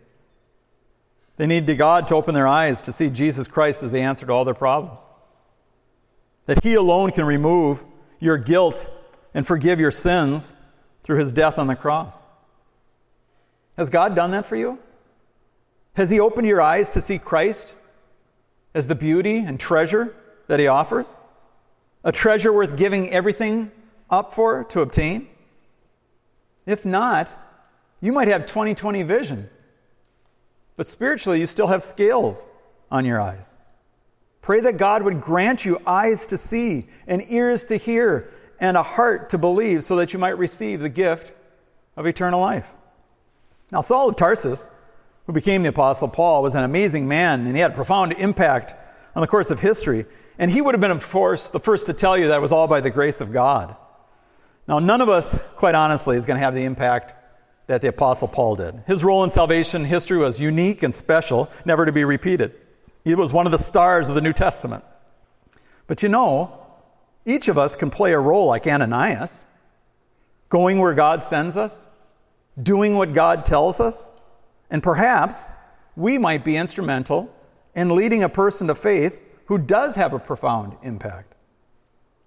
They 1.36 1.48
need 1.48 1.66
God 1.76 2.06
to 2.06 2.14
open 2.14 2.36
their 2.36 2.46
eyes 2.46 2.80
to 2.82 2.92
see 2.92 3.10
Jesus 3.10 3.48
Christ 3.48 3.82
as 3.82 3.90
the 3.90 3.98
answer 3.98 4.24
to 4.24 4.32
all 4.32 4.44
their 4.44 4.54
problems. 4.54 5.00
That 6.44 6.62
He 6.62 6.74
alone 6.74 7.10
can 7.10 7.24
remove 7.24 7.82
your 8.20 8.38
guilt 8.38 8.88
and 9.34 9.44
forgive 9.44 9.80
your 9.80 9.90
sins 9.90 10.54
through 11.02 11.18
His 11.18 11.32
death 11.32 11.58
on 11.58 11.66
the 11.66 11.74
cross. 11.74 12.24
Has 13.76 13.90
God 13.90 14.14
done 14.14 14.30
that 14.30 14.46
for 14.46 14.54
you? 14.54 14.78
Has 15.96 16.10
He 16.10 16.20
opened 16.20 16.46
your 16.46 16.60
eyes 16.60 16.90
to 16.90 17.00
see 17.00 17.18
Christ 17.18 17.74
as 18.74 18.86
the 18.86 18.94
beauty 18.94 19.38
and 19.38 19.58
treasure 19.58 20.14
that 20.46 20.60
He 20.60 20.66
offers? 20.66 21.18
A 22.04 22.12
treasure 22.12 22.52
worth 22.52 22.76
giving 22.76 23.10
everything 23.10 23.72
up 24.10 24.32
for 24.32 24.62
to 24.64 24.82
obtain? 24.82 25.28
If 26.66 26.84
not, 26.84 27.30
you 28.00 28.12
might 28.12 28.28
have 28.28 28.46
20 28.46 28.74
20 28.74 29.02
vision, 29.04 29.48
but 30.76 30.86
spiritually, 30.86 31.40
you 31.40 31.46
still 31.46 31.68
have 31.68 31.82
scales 31.82 32.46
on 32.90 33.06
your 33.06 33.20
eyes. 33.20 33.54
Pray 34.42 34.60
that 34.60 34.76
God 34.76 35.02
would 35.02 35.20
grant 35.20 35.64
you 35.64 35.80
eyes 35.86 36.26
to 36.26 36.36
see, 36.36 36.86
and 37.06 37.24
ears 37.28 37.66
to 37.66 37.76
hear, 37.76 38.30
and 38.60 38.76
a 38.76 38.82
heart 38.82 39.30
to 39.30 39.38
believe 39.38 39.82
so 39.82 39.96
that 39.96 40.12
you 40.12 40.18
might 40.18 40.36
receive 40.36 40.80
the 40.80 40.88
gift 40.88 41.32
of 41.96 42.06
eternal 42.06 42.40
life. 42.40 42.70
Now, 43.72 43.80
Saul 43.80 44.10
of 44.10 44.16
Tarsus 44.16 44.68
who 45.26 45.32
became 45.32 45.62
the 45.62 45.68
Apostle 45.68 46.08
Paul, 46.08 46.42
was 46.42 46.54
an 46.54 46.64
amazing 46.64 47.08
man, 47.08 47.46
and 47.46 47.56
he 47.56 47.62
had 47.62 47.72
a 47.72 47.74
profound 47.74 48.12
impact 48.14 48.74
on 49.14 49.20
the 49.20 49.26
course 49.26 49.50
of 49.50 49.60
history. 49.60 50.06
And 50.38 50.50
he 50.50 50.60
would 50.60 50.74
have 50.74 50.80
been, 50.80 50.90
of 50.90 51.08
course, 51.08 51.50
the 51.50 51.60
first 51.60 51.86
to 51.86 51.92
tell 51.92 52.16
you 52.16 52.28
that 52.28 52.36
it 52.36 52.42
was 52.42 52.52
all 52.52 52.68
by 52.68 52.80
the 52.80 52.90
grace 52.90 53.20
of 53.20 53.32
God. 53.32 53.74
Now, 54.68 54.78
none 54.78 55.00
of 55.00 55.08
us, 55.08 55.42
quite 55.56 55.74
honestly, 55.74 56.16
is 56.16 56.26
going 56.26 56.38
to 56.38 56.44
have 56.44 56.54
the 56.54 56.64
impact 56.64 57.14
that 57.66 57.80
the 57.80 57.88
Apostle 57.88 58.28
Paul 58.28 58.56
did. 58.56 58.82
His 58.86 59.02
role 59.02 59.24
in 59.24 59.30
salvation 59.30 59.84
history 59.84 60.18
was 60.18 60.40
unique 60.40 60.82
and 60.82 60.94
special, 60.94 61.50
never 61.64 61.84
to 61.84 61.92
be 61.92 62.04
repeated. 62.04 62.54
He 63.04 63.14
was 63.14 63.32
one 63.32 63.46
of 63.46 63.52
the 63.52 63.58
stars 63.58 64.08
of 64.08 64.14
the 64.14 64.20
New 64.20 64.32
Testament. 64.32 64.84
But 65.86 66.02
you 66.02 66.08
know, 66.08 66.66
each 67.24 67.48
of 67.48 67.58
us 67.58 67.74
can 67.74 67.90
play 67.90 68.12
a 68.12 68.18
role 68.18 68.46
like 68.46 68.66
Ananias, 68.66 69.44
going 70.48 70.78
where 70.78 70.94
God 70.94 71.24
sends 71.24 71.56
us, 71.56 71.86
doing 72.60 72.94
what 72.94 73.12
God 73.12 73.44
tells 73.44 73.80
us, 73.80 74.12
and 74.70 74.82
perhaps 74.82 75.52
we 75.96 76.18
might 76.18 76.44
be 76.44 76.56
instrumental 76.56 77.34
in 77.74 77.94
leading 77.94 78.22
a 78.22 78.28
person 78.28 78.66
to 78.68 78.74
faith 78.74 79.22
who 79.46 79.58
does 79.58 79.94
have 79.94 80.12
a 80.12 80.18
profound 80.18 80.76
impact. 80.82 81.34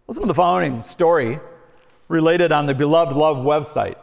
Listen 0.08 0.24
to 0.24 0.28
the 0.28 0.34
following 0.34 0.82
story 0.82 1.40
related 2.08 2.52
on 2.52 2.66
the 2.66 2.74
Beloved 2.74 3.16
Love 3.16 3.38
website. 3.38 3.92
It 3.92 3.98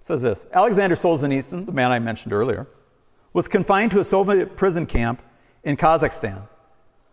says 0.00 0.22
this 0.22 0.46
Alexander 0.52 0.96
Solzhenitsyn, 0.96 1.66
the 1.66 1.72
man 1.72 1.92
I 1.92 1.98
mentioned 1.98 2.32
earlier, 2.32 2.66
was 3.32 3.48
confined 3.48 3.92
to 3.92 4.00
a 4.00 4.04
Soviet 4.04 4.56
prison 4.56 4.86
camp 4.86 5.22
in 5.62 5.76
Kazakhstan. 5.76 6.48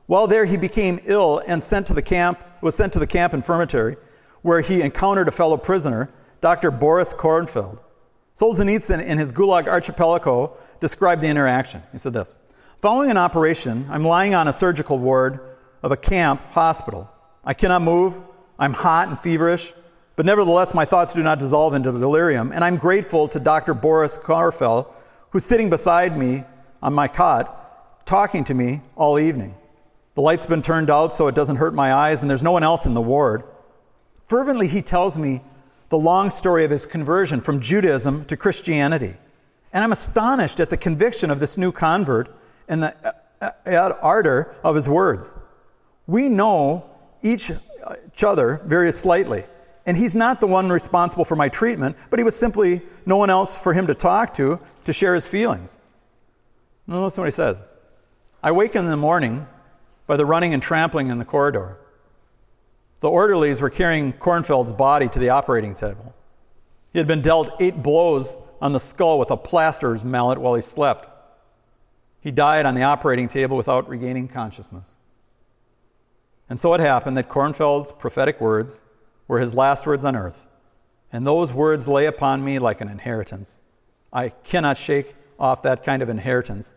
While 0.06 0.28
there, 0.28 0.46
he 0.46 0.58
became 0.58 1.00
ill 1.06 1.42
and 1.48 1.64
sent 1.64 1.88
to 1.88 1.94
the 1.94 2.02
camp, 2.02 2.44
was 2.62 2.76
sent 2.76 2.94
to 2.94 3.00
the 3.00 3.08
camp 3.08 3.34
infirmary, 3.34 3.96
where 4.42 4.62
he 4.62 4.82
encountered 4.82 5.28
a 5.28 5.32
fellow 5.32 5.58
prisoner, 5.58 6.12
Dr. 6.42 6.72
Boris 6.72 7.14
Kornfeld. 7.14 7.80
Solzhenitsyn, 8.36 9.04
in 9.04 9.18
his 9.20 9.32
Gulag 9.32 9.68
Archipelago, 9.68 10.58
described 10.80 11.22
the 11.22 11.28
interaction. 11.28 11.84
He 11.92 11.98
said 11.98 12.14
this 12.14 12.38
Following 12.82 13.12
an 13.12 13.18
operation, 13.18 13.88
I'm 13.90 14.04
lying 14.04 14.34
on 14.34 14.48
a 14.48 14.54
surgical 14.54 14.98
ward 14.98 15.40
of 15.82 15.92
a 15.92 15.98
camp 15.98 16.42
hospital. 16.52 17.10
I 17.44 17.54
cannot 17.54 17.82
move. 17.82 18.22
I'm 18.58 18.74
hot 18.74 19.08
and 19.08 19.20
feverish, 19.20 19.74
but 20.16 20.26
nevertheless, 20.26 20.74
my 20.74 20.86
thoughts 20.86 21.14
do 21.14 21.24
not 21.24 21.40
dissolve 21.40 21.74
into 21.74 21.92
delirium. 21.92 22.52
And 22.52 22.64
I'm 22.64 22.78
grateful 22.78 23.28
to 23.30 23.40
Dr. 23.40 23.74
Boris 23.74 24.18
Kornfeld, 24.18 24.92
who's 25.32 25.46
sitting 25.46 25.70
beside 25.70 26.18
me 26.18 26.44
on 26.82 26.94
my 26.94 27.08
cot, 27.08 28.06
talking 28.06 28.44
to 28.46 28.54
me 28.54 28.82
all 28.96 29.18
evening. 29.18 29.56
The 30.16 30.22
light's 30.22 30.46
been 30.46 30.62
turned 30.62 30.90
out 30.90 31.14
so 31.14 31.28
it 31.28 31.36
doesn't 31.36 31.56
hurt 31.56 31.74
my 31.74 31.94
eyes, 31.94 32.22
and 32.22 32.30
there's 32.30 32.44
no 32.44 32.52
one 32.52 32.64
else 32.64 32.86
in 32.86 32.94
the 32.94 33.02
ward. 33.02 33.44
Fervently, 34.26 34.68
he 34.68 34.82
tells 34.82 35.18
me 35.18 35.42
the 35.94 35.98
long 36.00 36.32
story 36.32 36.66
of 36.66 36.72
his 36.72 36.88
conversion 36.88 37.40
from 37.40 37.60
Judaism 37.60 38.26
to 38.26 38.36
Christianity. 38.36 39.14
And 39.72 39.84
I'm 39.84 39.92
astonished 39.92 40.60
at 40.60 40.72
the 40.72 40.76
conviction 40.76 41.30
of 41.30 41.40
this 41.40 41.56
new 41.56 41.72
convert 41.72 42.36
and 42.68 42.82
the 42.82 43.16
uh, 43.40 43.52
uh, 43.64 43.94
ardor 44.02 44.56
of 44.64 44.76
his 44.76 44.90
words. 44.90 45.36
We 46.08 46.30
know 46.30 46.90
each, 47.22 47.52
each 48.12 48.24
other 48.24 48.60
very 48.66 48.92
slightly. 48.92 49.44
And 49.86 49.96
he's 49.96 50.16
not 50.16 50.40
the 50.40 50.48
one 50.48 50.70
responsible 50.70 51.26
for 51.26 51.36
my 51.36 51.48
treatment, 51.48 51.96
but 52.10 52.18
he 52.18 52.24
was 52.24 52.36
simply 52.36 52.82
no 53.06 53.18
one 53.18 53.30
else 53.30 53.56
for 53.56 53.74
him 53.74 53.86
to 53.86 53.94
talk 53.94 54.34
to 54.34 54.60
to 54.86 54.94
share 54.94 55.14
his 55.14 55.28
feelings. 55.28 55.78
To 56.90 57.02
what 57.02 57.26
he 57.26 57.30
says. 57.30 57.62
I 58.42 58.52
wake 58.52 58.76
in 58.76 58.88
the 58.88 58.98
morning 58.98 59.46
by 60.08 60.18
the 60.18 60.26
running 60.26 60.56
and 60.56 60.64
trampling 60.64 61.10
in 61.10 61.20
the 61.20 61.26
corridor. 61.26 61.78
The 63.04 63.10
orderlies 63.10 63.60
were 63.60 63.70
carrying 63.70 64.14
Kornfeld's 64.14 64.72
body 64.72 65.10
to 65.10 65.20
the 65.20 65.28
operating 65.28 65.76
table. 65.76 66.16
He 66.94 67.00
had 67.00 67.08
been 67.08 67.22
dealt 67.22 67.50
eight 67.60 67.84
blows 67.84 68.38
on 68.62 68.72
the 68.72 68.80
skull 68.80 69.20
with 69.20 69.30
a 69.30 69.36
plasterer's 69.36 70.06
mallet 70.06 70.38
while 70.38 70.56
he 70.56 70.62
slept. 70.62 71.06
He 72.22 72.32
died 72.32 72.66
on 72.66 72.76
the 72.76 72.84
operating 72.84 73.28
table 73.28 73.58
without 73.58 73.90
regaining 73.90 74.30
consciousness. 74.30 74.96
And 76.50 76.62
so 76.62 76.74
it 76.76 76.80
happened 76.80 77.18
that 77.18 77.28
Kornfeld's 77.28 77.92
prophetic 77.92 78.40
words 78.40 78.82
were 79.28 79.42
his 79.42 79.54
last 79.54 79.86
words 79.86 80.06
on 80.06 80.16
earth. 80.16 80.46
And 81.12 81.28
those 81.28 81.52
words 81.52 81.90
lay 81.90 82.06
upon 82.06 82.46
me 82.46 82.58
like 82.58 82.80
an 82.80 82.88
inheritance. 82.88 83.60
I 84.14 84.30
cannot 84.30 84.78
shake 84.78 85.14
off 85.38 85.62
that 85.64 85.84
kind 85.84 86.02
of 86.02 86.08
inheritance 86.08 86.74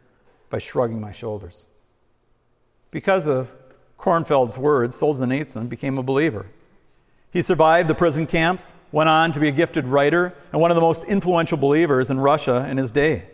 by 0.50 0.58
shrugging 0.58 1.00
my 1.00 1.12
shoulders. 1.12 1.68
Because 2.90 3.28
of 3.28 3.52
Kornfeld's 3.98 4.58
words, 4.58 5.00
Solzhenitsyn 5.00 5.68
became 5.68 5.98
a 5.98 6.02
believer. 6.02 6.46
He 7.32 7.42
survived 7.42 7.88
the 7.88 7.94
prison 7.94 8.26
camps, 8.26 8.72
went 8.92 9.08
on 9.08 9.32
to 9.32 9.40
be 9.40 9.48
a 9.48 9.52
gifted 9.52 9.86
writer, 9.86 10.32
and 10.52 10.60
one 10.60 10.70
of 10.70 10.74
the 10.74 10.80
most 10.80 11.04
influential 11.04 11.58
believers 11.58 12.10
in 12.10 12.20
Russia 12.20 12.66
in 12.68 12.76
his 12.76 12.90
day, 12.90 13.28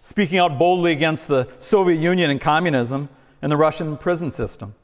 speaking 0.00 0.38
out 0.38 0.58
boldly 0.58 0.92
against 0.92 1.28
the 1.28 1.48
Soviet 1.58 2.00
Union 2.00 2.30
and 2.30 2.40
communism 2.40 3.08
and 3.40 3.52
the 3.52 3.56
Russian 3.56 3.96
prison 3.96 4.30
system. 4.30 4.74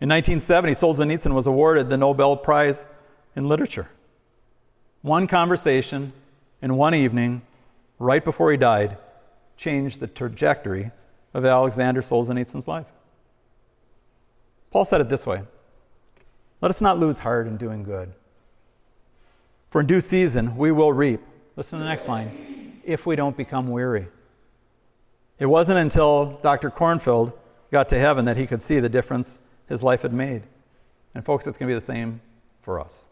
In 0.00 0.08
1970, 0.10 0.72
Solzhenitsyn 0.72 1.32
was 1.32 1.46
awarded 1.46 1.88
the 1.88 1.96
Nobel 1.96 2.36
Prize 2.36 2.86
in 3.34 3.48
Literature. 3.48 3.88
One 5.02 5.26
conversation 5.26 6.12
in 6.60 6.76
one 6.76 6.94
evening, 6.94 7.42
right 7.98 8.24
before 8.24 8.50
he 8.50 8.56
died, 8.56 8.98
changed 9.56 10.00
the 10.00 10.06
trajectory 10.06 10.90
of 11.32 11.44
Alexander 11.44 12.02
Solzhenitsyn's 12.02 12.68
life. 12.68 12.86
Paul 14.76 14.84
said 14.84 15.00
it 15.00 15.08
this 15.08 15.24
way 15.24 15.40
Let 16.60 16.68
us 16.68 16.82
not 16.82 16.98
lose 16.98 17.20
heart 17.20 17.46
in 17.46 17.56
doing 17.56 17.82
good. 17.82 18.12
For 19.70 19.80
in 19.80 19.86
due 19.86 20.02
season 20.02 20.54
we 20.54 20.70
will 20.70 20.92
reap. 20.92 21.22
Listen 21.56 21.78
to 21.78 21.82
the 21.82 21.88
next 21.88 22.06
line 22.06 22.82
if 22.84 23.06
we 23.06 23.16
don't 23.16 23.38
become 23.38 23.68
weary. 23.68 24.08
It 25.38 25.46
wasn't 25.46 25.78
until 25.78 26.38
Dr. 26.42 26.70
Kornfeld 26.70 27.32
got 27.72 27.88
to 27.88 27.98
heaven 27.98 28.26
that 28.26 28.36
he 28.36 28.46
could 28.46 28.60
see 28.60 28.78
the 28.78 28.90
difference 28.90 29.38
his 29.66 29.82
life 29.82 30.02
had 30.02 30.12
made. 30.12 30.42
And, 31.14 31.24
folks, 31.24 31.46
it's 31.46 31.56
going 31.56 31.68
to 31.68 31.72
be 31.72 31.78
the 31.78 31.80
same 31.80 32.20
for 32.60 32.78
us. 32.78 33.06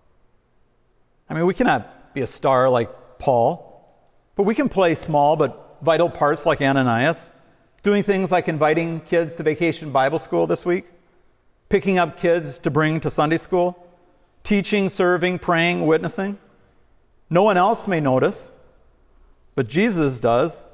I 1.30 1.32
mean, 1.32 1.46
we 1.46 1.54
cannot 1.54 2.12
be 2.12 2.20
a 2.20 2.26
star 2.26 2.68
like 2.68 2.90
Paul, 3.18 3.88
but 4.36 4.42
we 4.42 4.54
can 4.54 4.68
play 4.68 4.94
small 4.94 5.34
but 5.34 5.78
vital 5.80 6.10
parts 6.10 6.44
like 6.44 6.60
Ananias, 6.60 7.30
doing 7.82 8.02
things 8.02 8.30
like 8.30 8.48
inviting 8.48 9.00
kids 9.00 9.36
to 9.36 9.42
vacation 9.42 9.92
Bible 9.92 10.18
school 10.18 10.46
this 10.46 10.66
week, 10.66 10.90
picking 11.68 11.98
up 11.98 12.18
kids 12.18 12.58
to 12.58 12.70
bring 12.70 13.00
to 13.00 13.10
Sunday 13.10 13.36
school, 13.38 13.86
teaching, 14.42 14.88
serving, 14.88 15.38
praying, 15.38 15.86
witnessing. 15.86 16.38
No 17.30 17.42
one 17.42 17.56
else 17.56 17.88
may 17.88 18.00
notice, 18.00 18.52
But 19.54 19.68
Jesus 19.68 20.20
does. 20.20 20.64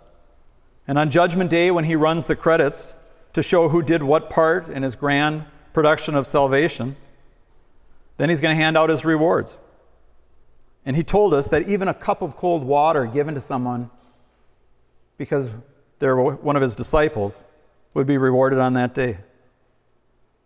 And 0.88 0.98
on 0.98 1.10
Judgment 1.10 1.50
Day, 1.50 1.70
when 1.70 1.84
he 1.84 1.94
runs 1.94 2.26
the 2.26 2.34
credits 2.34 2.94
to 3.32 3.42
show 3.42 3.68
who 3.68 3.82
did 3.82 4.02
what 4.02 4.30
part 4.30 4.68
in 4.68 4.82
his 4.82 4.96
grand 4.96 5.44
production 5.72 6.14
of 6.14 6.26
salvation, 6.26 6.96
then 8.16 8.28
he's 8.28 8.40
going 8.40 8.56
to 8.56 8.62
hand 8.62 8.76
out 8.76 8.90
his 8.90 9.04
rewards. 9.04 9.60
And 10.84 10.96
he 10.96 11.02
told 11.04 11.34
us 11.34 11.48
that 11.48 11.68
even 11.68 11.88
a 11.88 11.94
cup 11.94 12.22
of 12.22 12.36
cold 12.36 12.64
water 12.64 13.06
given 13.06 13.34
to 13.34 13.40
someone 13.40 13.90
because 15.18 15.50
they're 15.98 16.16
one 16.20 16.56
of 16.56 16.62
his 16.62 16.74
disciples 16.74 17.44
would 17.92 18.06
be 18.06 18.16
rewarded 18.16 18.58
on 18.58 18.72
that 18.74 18.94
day. 18.94 19.18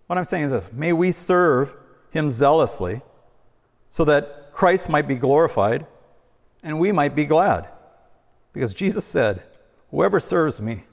What 0.07 0.19
I'm 0.19 0.25
saying 0.25 0.45
is 0.45 0.51
this 0.51 0.73
may 0.73 0.93
we 0.93 1.13
serve 1.13 1.75
him 2.11 2.31
zealously 2.31 3.03
so 3.91 4.05
that 4.05 4.53
Christ 4.53 4.89
might 4.89 5.09
be 5.09 5.17
glorified 5.17 5.87
and 6.63 6.79
we 6.79 6.93
might 6.93 7.15
be 7.15 7.25
glad. 7.25 7.69
Because 8.53 8.73
Jesus 8.75 9.05
said, 9.05 9.43
Whoever 9.91 10.19
serves 10.19 10.61
me, 10.61 10.85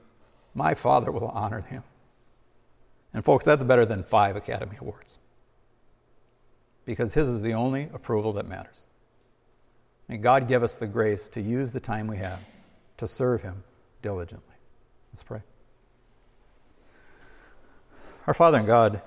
my 0.54 0.74
Father 0.74 1.12
will 1.12 1.30
honor 1.30 1.62
him. 1.62 1.84
And, 3.14 3.26
folks, 3.26 3.46
that's 3.46 3.64
better 3.64 3.86
than 3.86 4.04
five 4.04 4.36
Academy 4.36 4.78
Awards. 4.80 5.18
Because 6.86 7.14
his 7.14 7.28
is 7.28 7.42
the 7.42 7.54
only 7.54 7.90
approval 7.94 8.34
that 8.34 8.48
matters. 8.48 8.86
May 10.08 10.18
God 10.18 10.48
give 10.48 10.62
us 10.62 10.76
the 10.76 10.88
grace 10.88 11.30
to 11.30 11.42
use 11.42 11.74
the 11.74 11.80
time 11.80 12.08
we 12.08 12.18
have 12.18 12.42
to 12.98 13.08
serve 13.08 13.42
him 13.42 13.64
diligently. 14.02 14.56
Let's 15.12 15.24
pray. 15.24 15.42
Our 18.32 18.36
Father 18.36 18.60
in 18.60 18.66
God, 18.66 19.02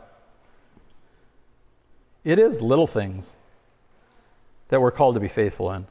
it 2.25 2.39
is 2.39 2.61
little 2.61 2.87
things 2.87 3.39
that 4.69 4.83
we're 4.83 4.91
called 4.91 5.15
to 5.15 5.21
be 5.21 5.29
faithful 5.29 5.73
in. 5.73 5.87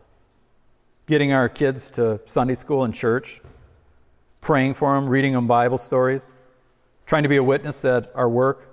Getting 1.07 1.33
our 1.33 1.49
kids 1.49 1.89
to 1.93 2.21
Sunday 2.27 2.53
school 2.53 2.83
and 2.83 2.93
church, 2.93 3.41
praying 4.39 4.75
for 4.75 4.93
them, 4.93 5.09
reading 5.09 5.33
them 5.33 5.47
Bible 5.47 5.79
stories, 5.79 6.33
trying 7.07 7.23
to 7.23 7.27
be 7.27 7.37
a 7.37 7.43
witness 7.43 7.83
at 7.83 8.11
our 8.13 8.29
work, 8.29 8.69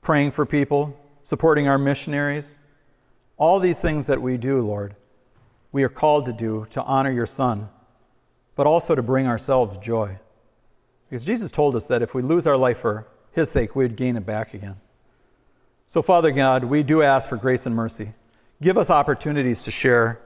praying 0.00 0.30
for 0.30 0.46
people, 0.46 0.98
supporting 1.22 1.68
our 1.68 1.76
missionaries. 1.76 2.58
All 3.36 3.60
these 3.60 3.82
things 3.82 4.06
that 4.06 4.22
we 4.22 4.38
do, 4.38 4.66
Lord, 4.66 4.96
we 5.70 5.82
are 5.82 5.90
called 5.90 6.24
to 6.24 6.32
do 6.32 6.66
to 6.70 6.82
honor 6.84 7.12
your 7.12 7.26
Son, 7.26 7.68
but 8.56 8.66
also 8.66 8.94
to 8.94 9.02
bring 9.02 9.26
ourselves 9.26 9.76
joy. 9.76 10.18
Because 11.10 11.26
Jesus 11.26 11.50
told 11.50 11.76
us 11.76 11.86
that 11.88 12.00
if 12.00 12.14
we 12.14 12.22
lose 12.22 12.46
our 12.46 12.56
life 12.56 12.78
for 12.78 13.06
his 13.34 13.50
sake, 13.50 13.74
we'd 13.74 13.96
gain 13.96 14.16
it 14.16 14.24
back 14.24 14.54
again. 14.54 14.76
So, 15.86 16.02
Father 16.02 16.30
God, 16.30 16.64
we 16.64 16.82
do 16.82 17.02
ask 17.02 17.28
for 17.28 17.36
grace 17.36 17.66
and 17.66 17.74
mercy. 17.74 18.14
Give 18.62 18.78
us 18.78 18.90
opportunities 18.90 19.64
to 19.64 19.70
share 19.70 20.20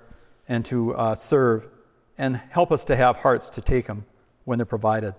and 0.48 0.64
to 0.66 0.94
uh, 0.94 1.14
serve, 1.14 1.68
and 2.16 2.36
help 2.36 2.72
us 2.72 2.84
to 2.86 2.96
have 2.96 3.18
hearts 3.18 3.48
to 3.50 3.60
take 3.60 3.86
them 3.86 4.06
when 4.44 4.58
they're 4.58 4.66
provided. 4.66 5.14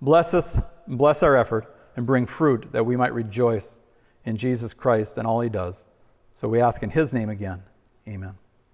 Bless 0.00 0.34
us, 0.34 0.60
bless 0.86 1.22
our 1.22 1.36
effort, 1.36 1.74
and 1.96 2.04
bring 2.06 2.26
fruit 2.26 2.72
that 2.72 2.84
we 2.84 2.96
might 2.96 3.14
rejoice 3.14 3.78
in 4.24 4.36
Jesus 4.36 4.74
Christ 4.74 5.16
and 5.16 5.26
all 5.26 5.40
he 5.40 5.48
does. 5.48 5.86
So 6.34 6.48
we 6.48 6.60
ask 6.60 6.82
in 6.82 6.90
his 6.90 7.12
name 7.12 7.28
again. 7.28 7.62
Amen. 8.06 8.43